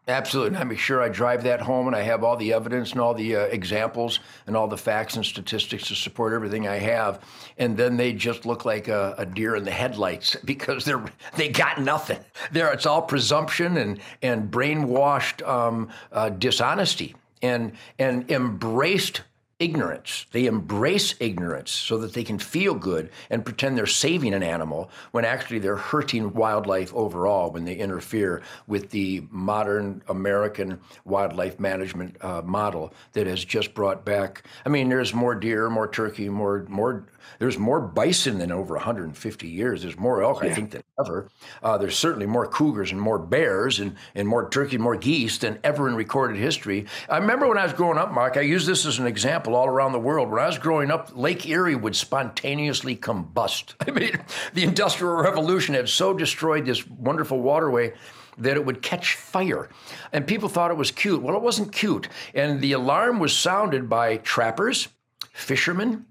[0.10, 0.56] Absolutely.
[0.56, 3.00] And I make sure I drive that home and I have all the evidence and
[3.00, 7.24] all the uh, examples and all the facts and statistics to support everything I have.
[7.60, 11.04] And then they just look like a, a deer in the headlights because they're
[11.36, 12.20] they got nothing.
[12.52, 19.22] There, it's all presumption and and brainwashed um, uh, dishonesty and and embraced
[19.60, 20.26] ignorance.
[20.32, 24.90] They embrace ignorance so that they can feel good and pretend they're saving an animal
[25.12, 32.16] when actually they're hurting wildlife overall when they interfere with the modern American wildlife management
[32.24, 34.44] uh, model that has just brought back.
[34.66, 37.06] I mean, there's more deer, more turkey, more more
[37.40, 39.82] there's more bison than over 150 years.
[39.82, 40.50] There's more elk, yeah.
[40.50, 41.30] I think, than ever.
[41.62, 45.60] Uh, there's certainly more cougars and more bears and, and more turkey, more geese than
[45.64, 46.86] ever in recorded history.
[47.10, 49.68] I remember when I was growing up, Mark, I use this as an example all
[49.68, 50.30] around the world.
[50.30, 53.76] When I was growing up, Lake Erie would spontaneously combust.
[53.88, 54.20] I mean,
[54.54, 57.94] the Industrial Revolution had so destroyed this wonderful waterway
[58.40, 59.70] that it would catch fire.
[60.12, 61.22] And people thought it was cute.
[61.22, 62.08] Well, it wasn't cute.
[62.34, 64.88] And the alarm was sounded by trappers,
[65.34, 66.06] fishermen,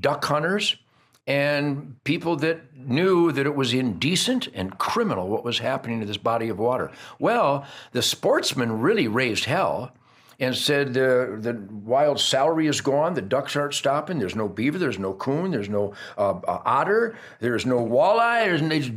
[0.00, 0.76] duck hunters,
[1.26, 6.16] and people that knew that it was indecent and criminal what was happening to this
[6.16, 6.90] body of water.
[7.18, 9.92] Well, the sportsmen really raised hell
[10.40, 14.78] and said uh, the wild celery is gone, the ducks aren't stopping, there's no beaver,
[14.78, 18.90] there's no coon, there's no uh, uh, otter, there's no walleye, there's,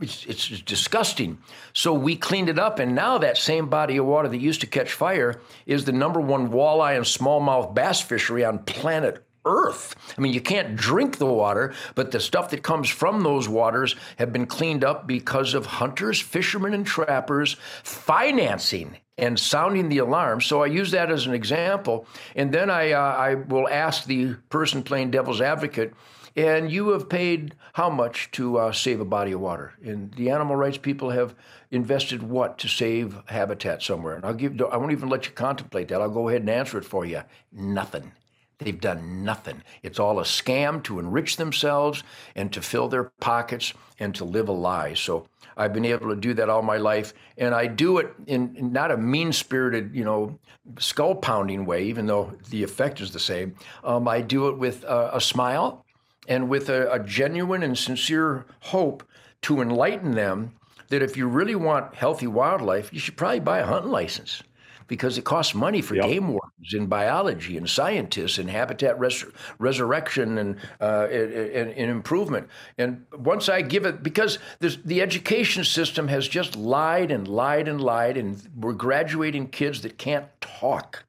[0.00, 1.38] it's, it's, it's disgusting.
[1.72, 4.66] So we cleaned it up, and now that same body of water that used to
[4.66, 9.94] catch fire is the number one walleye and smallmouth bass fishery on planet Earth.
[10.16, 13.96] I mean, you can't drink the water, but the stuff that comes from those waters
[14.18, 20.40] have been cleaned up because of hunters, fishermen, and trappers financing and sounding the alarm.
[20.40, 24.34] So I use that as an example, and then I uh, I will ask the
[24.48, 25.94] person playing devil's advocate
[26.36, 29.74] and you have paid how much to uh, save a body of water?
[29.84, 31.34] And the animal rights people have
[31.70, 34.16] invested what to save habitat somewhere?
[34.16, 34.60] And I'll give.
[34.60, 36.00] I won't even let you contemplate that.
[36.00, 37.22] I'll go ahead and answer it for you.
[37.52, 38.12] Nothing.
[38.58, 39.62] They've done nothing.
[39.82, 42.02] It's all a scam to enrich themselves
[42.34, 44.94] and to fill their pockets and to live a lie.
[44.94, 45.26] So
[45.56, 48.90] I've been able to do that all my life, and I do it in, not
[48.90, 50.38] a mean-spirited, you know,
[50.78, 53.54] skull-pounding way, even though the effect is the same.
[53.84, 55.84] Um, I do it with a smile
[56.26, 59.04] and with a, a genuine and sincere hope
[59.42, 60.54] to enlighten them
[60.88, 64.42] that if you really want healthy wildlife, you should probably buy a hunting license
[64.86, 66.06] because it costs money for yep.
[66.06, 69.24] game wardens and biology and scientists and habitat res-
[69.58, 72.48] resurrection and, uh, and, and, improvement.
[72.78, 77.80] And once I give it, because the education system has just lied and lied and
[77.80, 81.04] lied, and we're graduating kids that can't talk.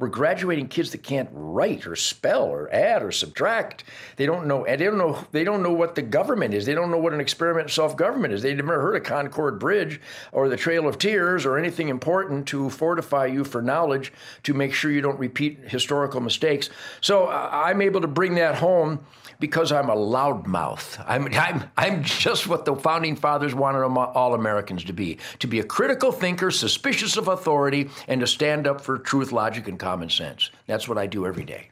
[0.00, 3.82] We're graduating kids that can't write or spell or add or subtract.
[4.14, 5.26] They don't know, they don't know.
[5.32, 6.66] They don't know what the government is.
[6.66, 8.40] They don't know what an experiment in self-government is.
[8.40, 12.70] They've never heard of Concord Bridge or the Trail of Tears or anything important to
[12.70, 14.12] fortify you for knowledge
[14.44, 16.70] to make sure you don't repeat historical mistakes.
[17.00, 19.04] So I'm able to bring that home
[19.40, 21.02] because I'm a loudmouth.
[21.06, 25.60] I'm, I'm, I'm just what the founding fathers wanted all Americans to be to be
[25.60, 30.10] a critical thinker, suspicious of authority, and to stand up for truth, logic, and common
[30.10, 30.50] sense.
[30.66, 31.70] That's what I do every day.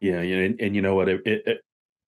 [0.00, 1.08] Yeah, and, and you know what?
[1.08, 1.64] It, it,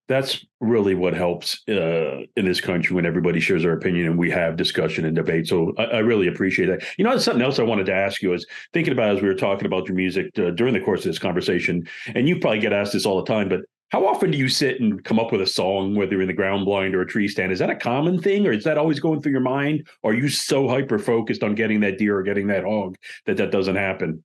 [0.08, 4.30] that's really what helps uh, in this country when everybody shares their opinion and we
[4.30, 5.48] have discussion and debate.
[5.48, 6.84] So I, I, really appreciate that.
[6.96, 9.34] You know, something else I wanted to ask you is thinking about as we were
[9.34, 12.72] talking about your music uh, during the course of this conversation, and you probably get
[12.72, 15.40] asked this all the time, but how often do you sit and come up with
[15.40, 17.52] a song, whether you're in the ground blind or a tree stand?
[17.52, 19.86] Is that a common thing, or is that always going through your mind?
[20.02, 23.36] Or are you so hyper focused on getting that deer or getting that hog that
[23.36, 24.24] that doesn't happen?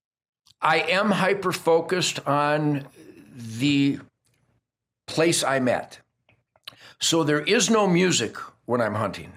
[0.61, 2.87] I am hyper focused on
[3.35, 3.99] the
[5.05, 5.99] place I'm at.
[6.99, 9.33] So there is no music when I'm hunting.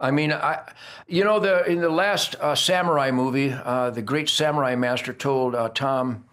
[0.00, 0.60] I mean, I,
[1.08, 5.54] you know, the in the last uh, samurai movie, uh, the great samurai master told
[5.54, 6.24] uh, Tom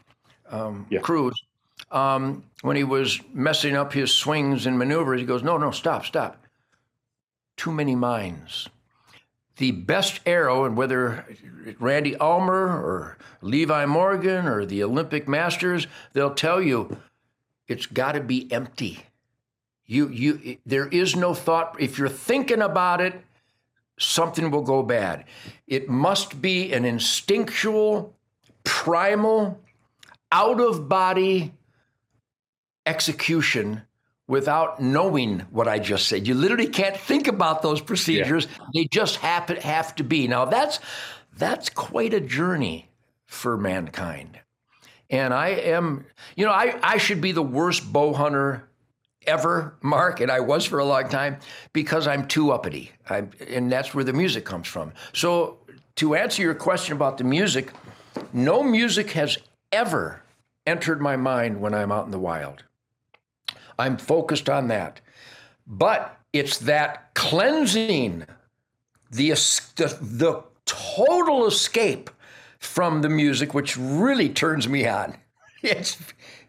[0.49, 0.99] um, yeah.
[0.99, 1.41] Cruise
[1.93, 6.05] um, when he was messing up his swings and maneuvers, he goes, No, no, stop,
[6.05, 6.45] stop.
[7.55, 8.67] Too many minds.
[9.57, 11.25] The best arrow, and whether
[11.79, 16.97] Randy Ulmer or Levi Morgan or the Olympic Masters, they'll tell you
[17.67, 19.05] it's got to be empty.
[19.85, 21.75] You, you, there is no thought.
[21.79, 23.21] If you're thinking about it,
[23.99, 25.25] something will go bad.
[25.67, 28.15] It must be an instinctual,
[28.63, 29.59] primal,
[30.31, 31.53] out of body
[32.85, 33.83] execution
[34.27, 36.27] without knowing what I just said.
[36.27, 38.47] You literally can't think about those procedures.
[38.49, 38.65] Yeah.
[38.73, 40.27] They just happen have to be.
[40.27, 40.79] Now that's
[41.37, 42.89] that's quite a journey
[43.25, 44.39] for mankind.
[45.09, 46.05] And I am,
[46.35, 48.67] you know, I, I should be the worst bow hunter
[49.27, 51.37] ever, Mark, and I was for a long time
[51.71, 52.91] because I'm too uppity.
[53.09, 54.93] I'm, and that's where the music comes from.
[55.13, 55.59] So
[55.97, 57.71] to answer your question about the music,
[58.31, 59.37] no music has
[59.71, 60.21] ever
[60.65, 62.63] entered my mind when I'm out in the wild.
[63.77, 65.01] I'm focused on that.
[65.65, 68.25] But it's that cleansing,
[69.11, 69.29] the,
[69.75, 72.09] the, the total escape
[72.59, 75.15] from the music, which really turns me on.
[75.65, 75.97] It's,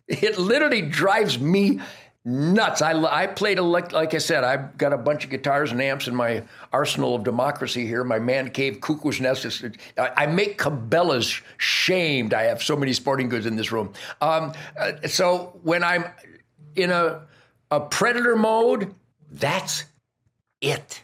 [0.08, 1.80] it literally drives me
[2.24, 2.80] nuts.
[2.82, 6.14] I, I played, like I said, I've got a bunch of guitars and amps in
[6.14, 9.64] my arsenal of democracy here, my man cave cuckoo's nest.
[9.98, 12.32] I, I make Cabela's shamed.
[12.32, 13.92] I have so many sporting goods in this room.
[14.20, 16.06] Um, uh, so when I'm
[16.76, 17.22] in a,
[17.70, 18.94] a predator mode,
[19.30, 19.84] that's
[20.60, 21.02] it.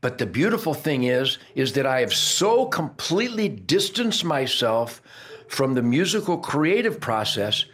[0.00, 5.00] But the beautiful thing is, is that I have so completely distanced myself
[5.48, 7.64] from the musical creative process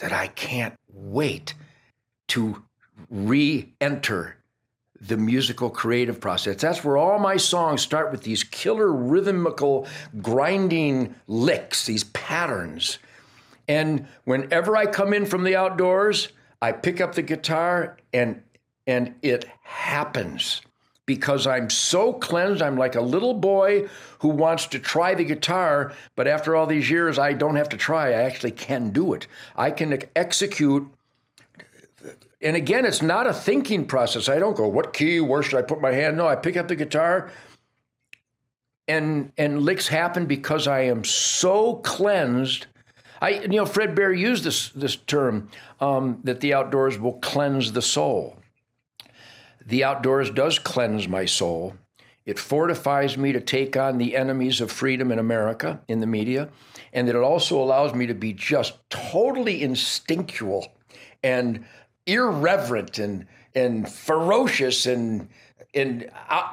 [0.00, 1.54] that I can't wait
[2.28, 2.62] to
[3.10, 4.36] re-enter
[5.00, 6.56] the musical creative process.
[6.56, 9.86] That's where all my songs start with these killer rhythmical
[10.22, 12.98] grinding licks, these patterns.
[13.68, 16.28] And whenever I come in from the outdoors,
[16.60, 18.42] I pick up the guitar and
[18.86, 20.60] and it happens
[21.06, 22.62] because I'm so cleansed.
[22.62, 23.88] I'm like a little boy
[24.20, 27.76] who wants to try the guitar, but after all these years, I don't have to
[27.76, 28.08] try.
[28.08, 29.26] I actually can do it.
[29.56, 30.90] I can execute.
[32.40, 34.28] And again, it's not a thinking process.
[34.28, 36.16] I don't go, what key, where should I put my hand?
[36.16, 37.30] No, I pick up the guitar
[38.86, 42.66] and and licks happen because I am so cleansed.
[43.24, 45.48] I you know Fred Bear used this this term
[45.80, 48.36] um, that the outdoors will cleanse the soul.
[49.64, 51.74] The outdoors does cleanse my soul.
[52.26, 56.50] It fortifies me to take on the enemies of freedom in America in the media,
[56.92, 60.74] and that it also allows me to be just totally instinctual
[61.22, 61.64] and
[62.06, 65.28] irreverent and and ferocious and
[65.74, 66.50] and uh,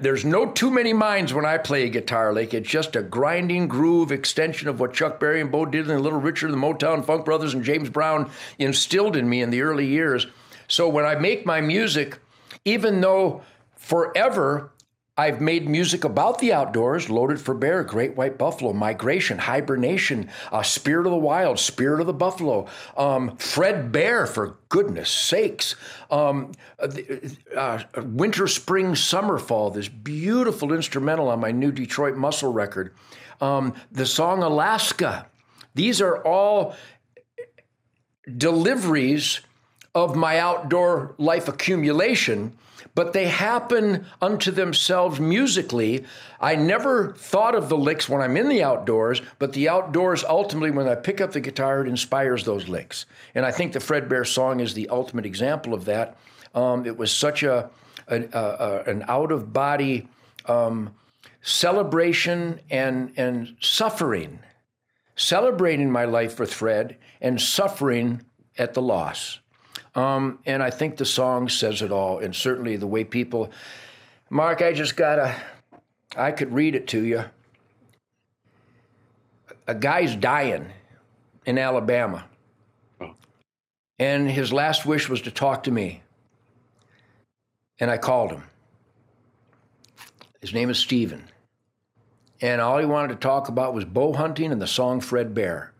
[0.00, 2.34] there's no too many minds when I play guitar.
[2.34, 6.02] Like it's just a grinding groove extension of what Chuck Berry and Bo Diddley and
[6.02, 9.62] Little Richard and the Motown Funk Brothers and James Brown instilled in me in the
[9.62, 10.26] early years.
[10.68, 12.18] So when I make my music,
[12.64, 13.42] even though
[13.76, 14.71] forever
[15.14, 20.62] I've made music about the outdoors, Loaded for Bear, Great White Buffalo, Migration, Hibernation, uh,
[20.62, 25.76] Spirit of the Wild, Spirit of the Buffalo, um, Fred Bear, for goodness sakes,
[26.10, 26.88] um, uh,
[27.54, 32.94] uh, Winter, Spring, Summer, Fall, this beautiful instrumental on my new Detroit Muscle record,
[33.42, 35.26] um, the song Alaska.
[35.74, 36.74] These are all
[38.38, 39.42] deliveries
[39.94, 42.56] of my outdoor life accumulation
[42.94, 46.04] but they happen unto themselves musically.
[46.40, 50.70] I never thought of the licks when I'm in the outdoors, but the outdoors ultimately,
[50.70, 53.06] when I pick up the guitar, it inspires those licks.
[53.34, 56.16] And I think the Fred Bear song is the ultimate example of that.
[56.54, 57.70] Um, it was such a,
[58.08, 60.08] a, a an out of body
[60.46, 60.94] um,
[61.40, 64.38] celebration and and suffering,
[65.16, 68.24] celebrating my life with Fred and suffering
[68.58, 69.38] at the loss.
[69.94, 72.18] Um, and I think the song says it all.
[72.18, 73.50] And certainly the way people,
[74.30, 75.34] Mark, I just gotta,
[76.16, 77.24] I could read it to you.
[79.66, 80.66] A guy's dying
[81.46, 82.24] in Alabama.
[83.00, 83.14] Oh.
[83.98, 86.02] And his last wish was to talk to me.
[87.78, 88.44] And I called him.
[90.40, 91.24] His name is Steven.
[92.40, 95.72] And all he wanted to talk about was bow hunting and the song Fred Bear.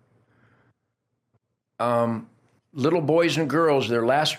[1.80, 2.28] Um,
[2.74, 4.36] little boys and girls, their last,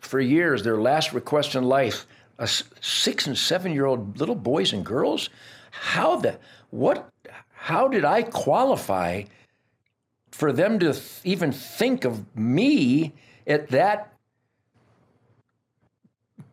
[0.00, 2.06] for years, their last request in life,
[2.38, 5.30] a six and seven year old little boys and girls?
[5.70, 6.38] How the,
[6.70, 7.08] what,
[7.52, 9.24] how did I qualify
[10.30, 13.12] for them to th- even think of me
[13.46, 14.12] at that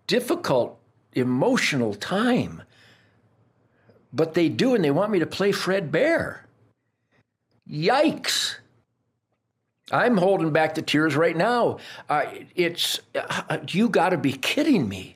[0.08, 0.80] difficult
[1.14, 2.64] emotional time?
[4.12, 6.46] But they do, and they want me to play Fred Bear.
[7.70, 8.56] Yikes.
[9.92, 11.80] I'm holding back the tears right now.
[12.10, 12.26] Uh,
[12.56, 15.16] it's uh, you got to be kidding me.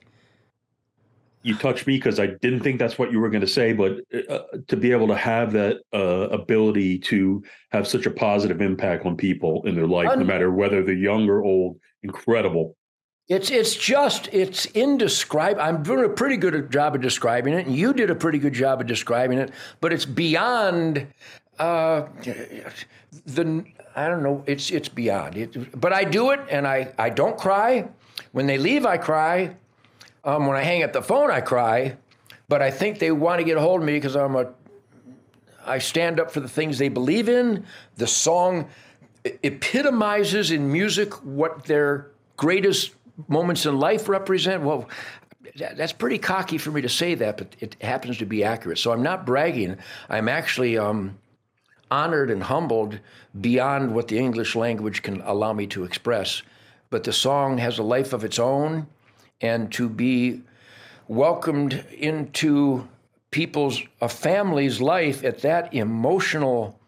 [1.44, 4.00] You touched me because I didn't think that's what you were going to say, but
[4.30, 9.06] uh, to be able to have that uh, ability to have such a positive impact
[9.06, 12.78] on people in their life, Un- no matter whether they're young or old, incredible.
[13.28, 15.62] It's it's just it's indescribable.
[15.62, 18.54] I'm doing a pretty good job of describing it, and you did a pretty good
[18.54, 19.52] job of describing it.
[19.80, 21.08] But it's beyond
[21.60, 22.04] uh,
[23.26, 23.66] the
[23.96, 24.44] I don't know.
[24.46, 25.38] It's it's beyond.
[25.38, 27.88] It, but I do it, and I I don't cry.
[28.32, 29.56] When they leave, I cry.
[30.24, 31.98] Um, when I hang up the phone, I cry.
[32.48, 34.52] But I think they want to get a hold of me because I'm a.
[35.66, 37.66] I stand up for the things they believe in.
[37.96, 38.68] The song
[39.44, 42.91] epitomizes in music what their greatest
[43.28, 44.64] moments in life represent.
[44.64, 44.89] Well,
[45.56, 48.80] that's pretty cocky for me to say that, but it happens to be accurate.
[48.80, 49.78] So I'm not bragging.
[50.10, 51.18] I'm actually um,
[51.94, 53.00] honored and humbled
[53.39, 56.41] beyond what the English language can allow me to express.
[56.89, 58.88] But the song has a life of its own,
[59.41, 60.41] and to be
[61.08, 62.88] welcomed into
[63.30, 66.80] people's, a family's life at that emotional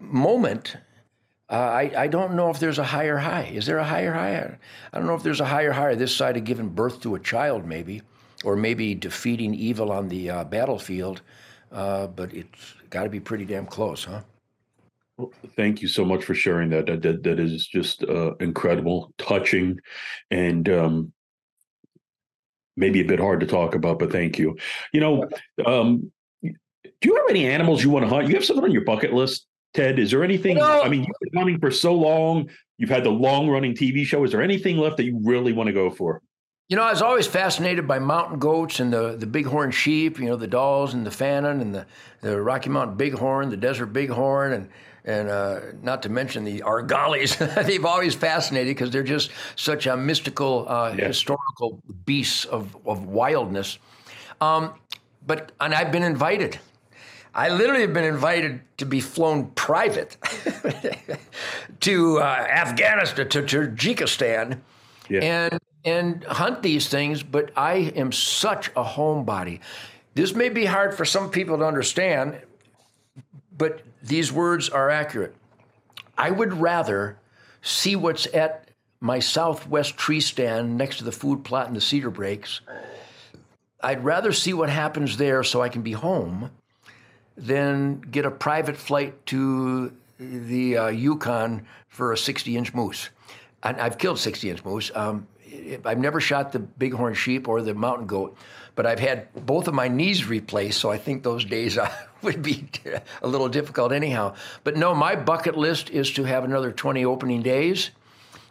[0.00, 0.76] moment.
[1.48, 3.50] Uh, I, I don't know if there's a higher high.
[3.54, 4.58] Is there a higher high?
[4.92, 7.20] I don't know if there's a higher high this side of giving birth to a
[7.20, 8.02] child, maybe,
[8.44, 11.20] or maybe defeating evil on the uh, battlefield.
[11.70, 14.20] Uh, but it's got to be pretty damn close, huh?
[15.16, 16.86] Well, thank you so much for sharing that.
[16.86, 19.78] That that, that is just uh, incredible, touching,
[20.30, 21.12] and um,
[22.76, 23.98] maybe a bit hard to talk about.
[23.98, 24.56] But thank you.
[24.92, 25.28] You know,
[25.66, 26.12] um,
[26.42, 28.28] do you have any animals you want to hunt?
[28.28, 29.98] You have something on your bucket list, Ted?
[29.98, 30.56] Is there anything?
[30.56, 32.48] You know, I mean, you've been hunting for so long.
[32.78, 34.24] You've had the long running TV show.
[34.24, 36.22] Is there anything left that you really want to go for?
[36.72, 40.24] You know, I was always fascinated by mountain goats and the, the bighorn sheep, you
[40.24, 41.84] know, the Dalls and the Fannin and the,
[42.22, 44.70] the Rocky Mountain bighorn, the desert bighorn, and,
[45.04, 47.36] and uh, not to mention the Argalis.
[47.66, 51.08] They've always fascinated because they're just such a mystical, uh, yeah.
[51.08, 53.78] historical beasts of, of wildness.
[54.40, 54.72] Um,
[55.26, 56.58] but, and I've been invited.
[57.34, 60.16] I literally have been invited to be flown private
[61.80, 64.60] to uh, Afghanistan, to Tajikistan,
[65.10, 65.20] yeah.
[65.20, 69.60] and and hunt these things, but I am such a homebody.
[70.14, 72.40] This may be hard for some people to understand,
[73.56, 75.34] but these words are accurate.
[76.16, 77.18] I would rather
[77.62, 78.68] see what's at
[79.00, 82.60] my southwest tree stand next to the food plot and the cedar breaks.
[83.80, 86.50] I'd rather see what happens there so I can be home
[87.36, 93.08] than get a private flight to the uh, Yukon for a 60 inch moose.
[93.64, 94.90] And I've killed 60 inch moose.
[94.94, 95.26] Um,
[95.84, 98.36] I've never shot the bighorn sheep or the mountain goat,
[98.74, 101.78] but I've had both of my knees replaced, so I think those days
[102.22, 102.68] would be
[103.22, 104.34] a little difficult anyhow.
[104.64, 107.90] But no, my bucket list is to have another 20 opening days.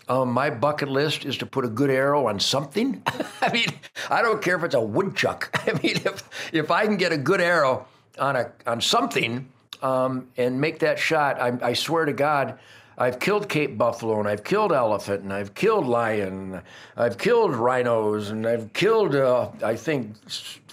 [0.08, 3.02] Um, my bucket list is to put a good arrow on something.
[3.42, 3.68] I mean,
[4.10, 5.50] I don't care if it's a woodchuck.
[5.68, 7.88] I mean, if if I can get a good arrow
[8.20, 9.48] on a on something
[9.82, 12.60] um, and make that shot, I, I swear to God,
[13.02, 16.62] I've killed Cape buffalo and I've killed elephant and I've killed lion,
[16.96, 20.18] I've killed rhinos and I've killed uh, I think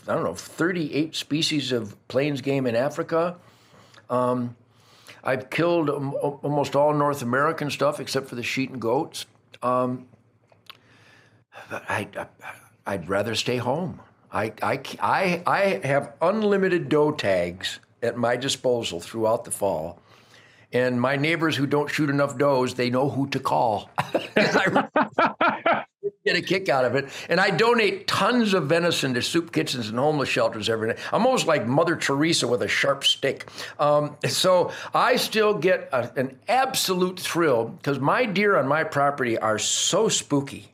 [0.06, 3.36] I don't know 38 species of plains game in Africa.
[4.10, 4.56] Um,
[5.24, 9.24] I've killed almost all North American stuff except for the sheep and goats.
[9.62, 10.06] Um,
[11.70, 12.08] I,
[12.86, 14.00] would rather stay home.
[14.30, 20.02] I, I, I, I have unlimited doe tags at my disposal throughout the fall
[20.72, 23.90] and my neighbors who don't shoot enough does, they know who to call.
[26.24, 27.08] Get a kick out of it.
[27.28, 30.98] And I donate tons of venison to soup kitchens and homeless shelters every night.
[31.12, 33.48] I'm almost like Mother Teresa with a sharp stick.
[33.78, 39.38] Um, so I still get a, an absolute thrill because my deer on my property
[39.38, 40.72] are so spooky.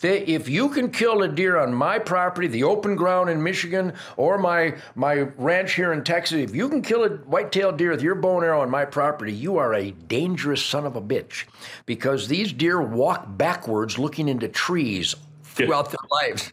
[0.00, 3.92] They, if you can kill a deer on my property, the open ground in Michigan,
[4.16, 8.02] or my my ranch here in Texas, if you can kill a white-tailed deer with
[8.02, 11.46] your bow and arrow on my property, you are a dangerous son of a bitch,
[11.86, 16.52] because these deer walk backwards, looking into trees throughout their lives.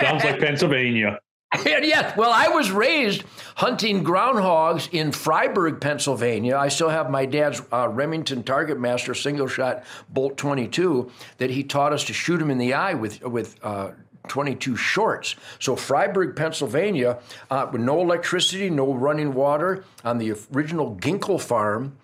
[0.00, 1.20] Sounds like Pennsylvania.
[1.64, 3.24] Yes, well, I was raised
[3.56, 6.56] hunting groundhogs in Freeburg, Pennsylvania.
[6.56, 11.64] I still have my dad's uh, Remington Target Master single shot Bolt 22 that he
[11.64, 13.56] taught us to shoot him in the eye with with.
[13.62, 13.92] Uh,
[14.26, 15.36] 22 shorts.
[15.58, 17.18] So Freeburg, Pennsylvania,
[17.50, 21.96] uh, with no electricity, no running water, on the original Ginkle farm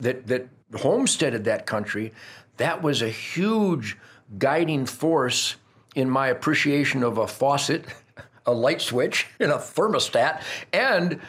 [0.00, 2.12] that that homesteaded that country,
[2.56, 3.96] that was a huge
[4.38, 5.54] guiding force
[5.94, 7.84] in my appreciation of a faucet
[8.48, 10.42] a light switch and a thermostat,
[10.72, 11.20] and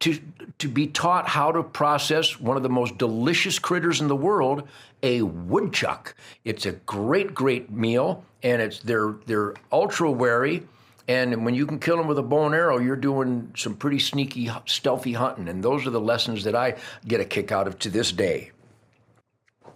[0.00, 0.18] to
[0.58, 4.68] to be taught how to process one of the most delicious critters in the world,
[5.02, 6.14] a woodchuck.
[6.44, 10.62] It's a great, great meal, and it's they're they're ultra wary.
[11.08, 14.00] And when you can kill them with a bow and arrow, you're doing some pretty
[14.00, 15.48] sneaky, stealthy hunting.
[15.48, 16.74] And those are the lessons that I
[17.06, 18.50] get a kick out of to this day.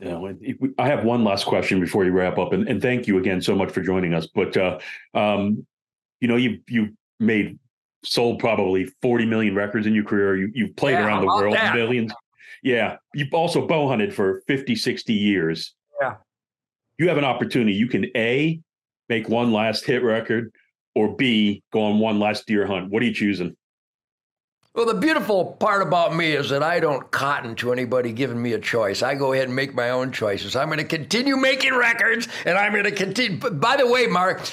[0.00, 0.18] Yeah,
[0.78, 3.54] I have one last question before you wrap up, and, and thank you again so
[3.54, 4.26] much for joining us.
[4.26, 4.78] But uh,
[5.14, 5.66] um,
[6.20, 7.58] you know, you you made
[8.04, 10.36] sold probably 40 million records in your career.
[10.36, 11.74] You you've played yeah, around the world that?
[11.74, 12.12] millions.
[12.62, 12.96] Yeah.
[13.14, 15.74] You've also bow hunted for 50, 60 years.
[16.00, 16.16] Yeah.
[16.98, 17.72] You have an opportunity.
[17.72, 18.60] You can A,
[19.08, 20.52] make one last hit record,
[20.94, 22.90] or B, go on one last deer hunt.
[22.90, 23.56] What are you choosing?
[24.74, 28.52] Well, the beautiful part about me is that I don't cotton to anybody giving me
[28.52, 29.02] a choice.
[29.02, 30.54] I go ahead and make my own choices.
[30.54, 33.38] I'm going to continue making records, and I'm going to continue.
[33.38, 34.48] By the way, Mark,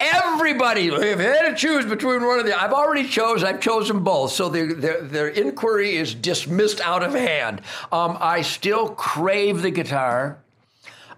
[0.00, 3.44] Everybody, if had to choose between one of the, I've already chose.
[3.44, 7.60] I've chosen both, so their their, their inquiry is dismissed out of hand.
[7.92, 10.38] Um, I still crave the guitar.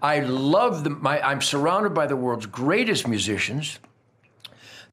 [0.01, 0.89] I love the.
[0.89, 3.79] My, I'm surrounded by the world's greatest musicians.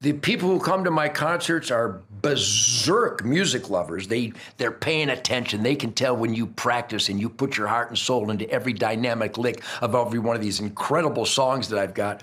[0.03, 4.07] The people who come to my concerts are berserk music lovers.
[4.07, 5.65] They they're paying attention.
[5.65, 8.73] They can tell when you practice and you put your heart and soul into every
[8.73, 12.23] dynamic lick of every one of these incredible songs that I've got.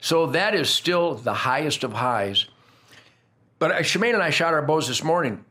[0.00, 2.46] So that is still the highest of highs.
[3.58, 5.44] But uh, Shemane and I shot our bows this morning.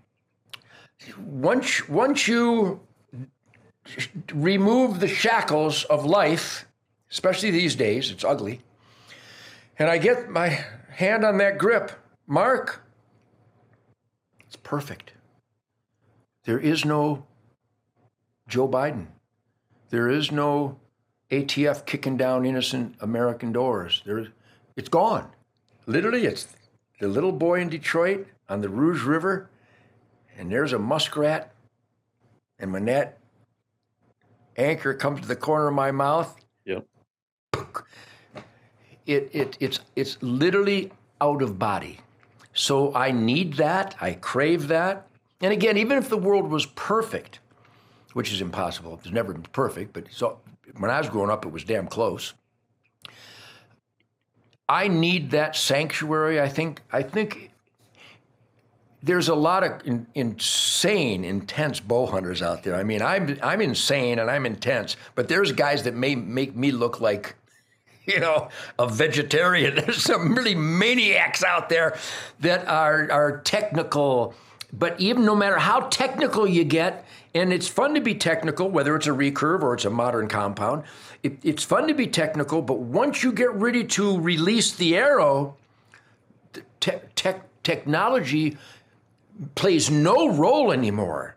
[1.18, 2.82] Once, once you
[4.34, 6.66] remove the shackles of life,
[7.12, 8.62] especially these days, it's ugly,
[9.78, 11.92] and I get my hand on that grip,
[12.28, 12.84] Mark,
[14.46, 15.14] it's perfect.
[16.44, 17.26] There is no
[18.48, 19.08] Joe Biden.
[19.90, 20.80] There is no
[21.32, 24.02] ATF kicking down innocent American doors.
[24.06, 24.28] There,
[24.80, 25.30] It's gone.
[25.88, 26.48] Literally, it's
[27.02, 29.50] the little boy in Detroit on the Rouge River,
[30.38, 31.52] and there's a muskrat.
[32.60, 33.18] And when that
[34.56, 36.86] anchor comes to the corner of my mouth, Yep.
[39.06, 42.00] it, it it's it's literally out of body.
[42.54, 43.98] So I need that.
[44.00, 45.08] I crave that.
[45.42, 47.40] And again, even if the world was perfect,
[48.14, 50.40] which is impossible, it's never been perfect, but so
[50.78, 52.34] when I was growing up, it was damn close.
[54.70, 56.40] I need that sanctuary.
[56.40, 57.50] I think I think
[59.02, 62.76] there's a lot of in, insane, intense bow hunters out there.
[62.76, 66.72] I mean, I'm I'm insane and I'm intense, but there's guys that may make me
[66.72, 67.36] look like,
[68.06, 69.76] you know, a vegetarian.
[69.86, 71.98] There's some really maniacs out there
[72.42, 74.36] that are are technical.
[74.72, 77.04] But even no matter how technical you get,
[77.34, 80.84] and it's fun to be technical, whether it's a recurve or it's a modern compound,
[81.24, 82.62] it, it's fun to be technical.
[82.62, 85.56] But once you get ready to release the arrow,
[86.80, 88.58] te- tech technology
[89.56, 91.36] plays no role anymore.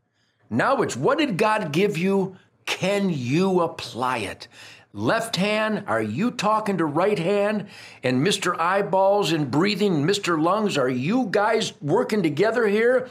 [0.50, 2.36] Now it's what did God give you?
[2.66, 4.48] Can you apply it?
[4.94, 7.68] Left hand, are you talking to right hand?
[8.02, 8.58] And Mr.
[8.60, 10.40] Eyeballs and breathing, Mr.
[10.40, 13.08] Lungs, are you guys working together here?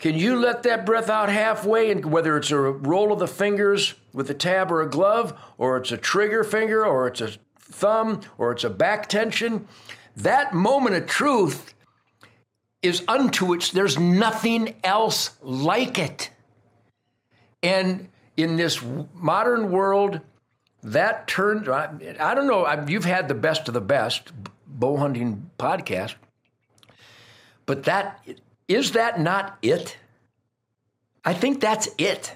[0.00, 1.92] Can you let that breath out halfway?
[1.92, 5.76] And whether it's a roll of the fingers with a tab or a glove, or
[5.76, 9.68] it's a trigger finger, or it's a thumb, or it's a back tension,
[10.16, 11.74] that moment of truth
[12.82, 16.30] is unto its, there's nothing else like it.
[17.62, 18.82] And in this
[19.14, 20.20] modern world,
[20.82, 24.32] that turned, I, don't know, you've had the best of the best
[24.66, 26.14] bow hunting podcast,
[27.66, 28.26] but that,
[28.68, 29.96] is that not it?
[31.24, 32.34] I think that's it.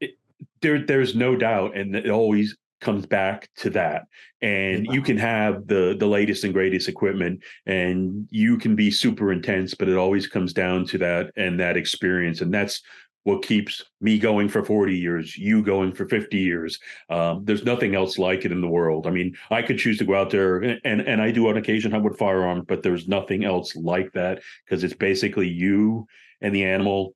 [0.00, 0.18] it
[0.60, 4.04] there, there's no doubt, and it always comes back to that
[4.42, 9.32] and you can have the the latest and greatest equipment and you can be super
[9.32, 12.82] intense but it always comes down to that and that experience and that's
[13.24, 16.78] what keeps me going for 40 years you going for 50 years.
[17.10, 19.06] Um, there's nothing else like it in the world.
[19.06, 21.90] I mean i could choose to go out there and and i do on occasion
[21.90, 26.06] hunt with firearms but there's nothing else like that because it's basically you
[26.40, 27.14] and the animal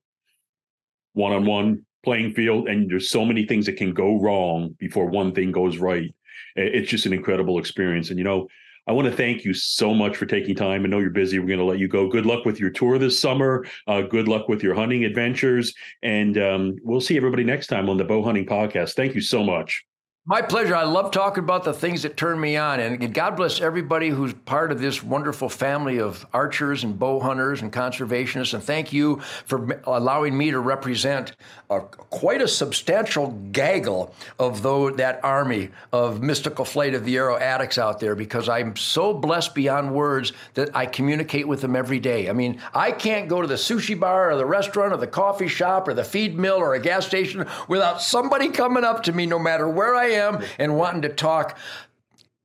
[1.12, 5.52] one-on-one playing field and there's so many things that can go wrong before one thing
[5.52, 6.14] goes right.
[6.56, 8.48] It's just an incredible experience and you know
[8.88, 10.84] i want to thank you so much for taking time.
[10.84, 11.38] I know you're busy.
[11.38, 12.08] We're going to let you go.
[12.08, 13.66] Good luck with your tour this summer.
[13.86, 15.74] Uh, good luck with your hunting adventures.
[16.02, 18.94] And um, we'll see everybody next time on the bow hunting podcast.
[18.94, 19.84] Thank you so much
[20.28, 20.76] my pleasure.
[20.76, 22.80] I love talking about the things that turn me on.
[22.80, 27.62] And God bless everybody who's part of this wonderful family of archers and bow hunters
[27.62, 28.52] and conservationists.
[28.52, 31.32] And thank you for allowing me to represent
[31.70, 34.62] a, quite a substantial gaggle of
[34.98, 39.54] that army of mystical flight of the arrow addicts out there because I'm so blessed
[39.54, 42.28] beyond words that I communicate with them every day.
[42.28, 45.48] I mean, I can't go to the sushi bar or the restaurant or the coffee
[45.48, 49.24] shop or the feed mill or a gas station without somebody coming up to me
[49.24, 51.58] no matter where I am am and wanting to talk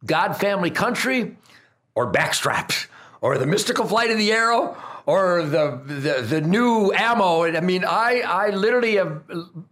[0.06, 1.38] God, family, country,
[1.96, 2.88] or backstraps,
[3.22, 7.44] or the mystical flight of the arrow, or the the, the new ammo.
[7.44, 9.24] I mean, I I literally have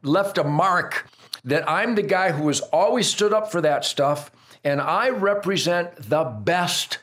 [0.04, 1.08] left a mark
[1.44, 4.32] that I'm the guy who has always stood up for that stuff,
[4.64, 7.00] and I represent the best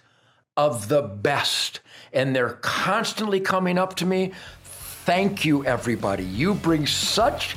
[0.56, 1.80] of the best.
[2.12, 4.32] And they're constantly coming up to me.
[4.62, 6.24] Thank you, everybody.
[6.24, 7.56] You bring such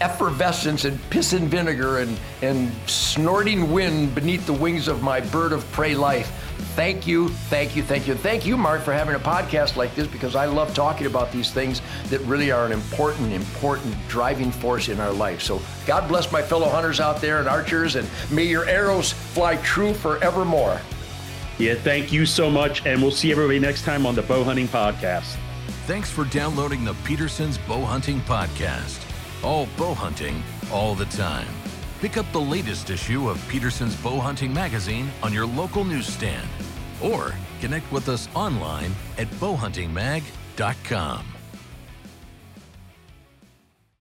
[0.00, 5.52] effervescence and piss and vinegar and, and snorting wind beneath the wings of my bird
[5.52, 6.30] of prey life.
[6.74, 8.14] Thank you, thank you, thank you.
[8.14, 11.50] Thank you, Mark, for having a podcast like this because I love talking about these
[11.50, 15.42] things that really are an important, important driving force in our life.
[15.42, 19.56] So God bless my fellow hunters out there and archers, and may your arrows fly
[19.56, 20.80] true forevermore.
[21.58, 24.68] Yeah, thank you so much, and we'll see everybody next time on the Bow Hunting
[24.68, 25.36] Podcast.
[25.86, 29.07] Thanks for downloading the Peterson's Bow Hunting Podcast.
[29.42, 31.48] All bow hunting, all the time.
[32.00, 36.48] Pick up the latest issue of Peterson's Bow Hunting Magazine on your local newsstand
[37.00, 41.37] or connect with us online at bowhuntingmag.com.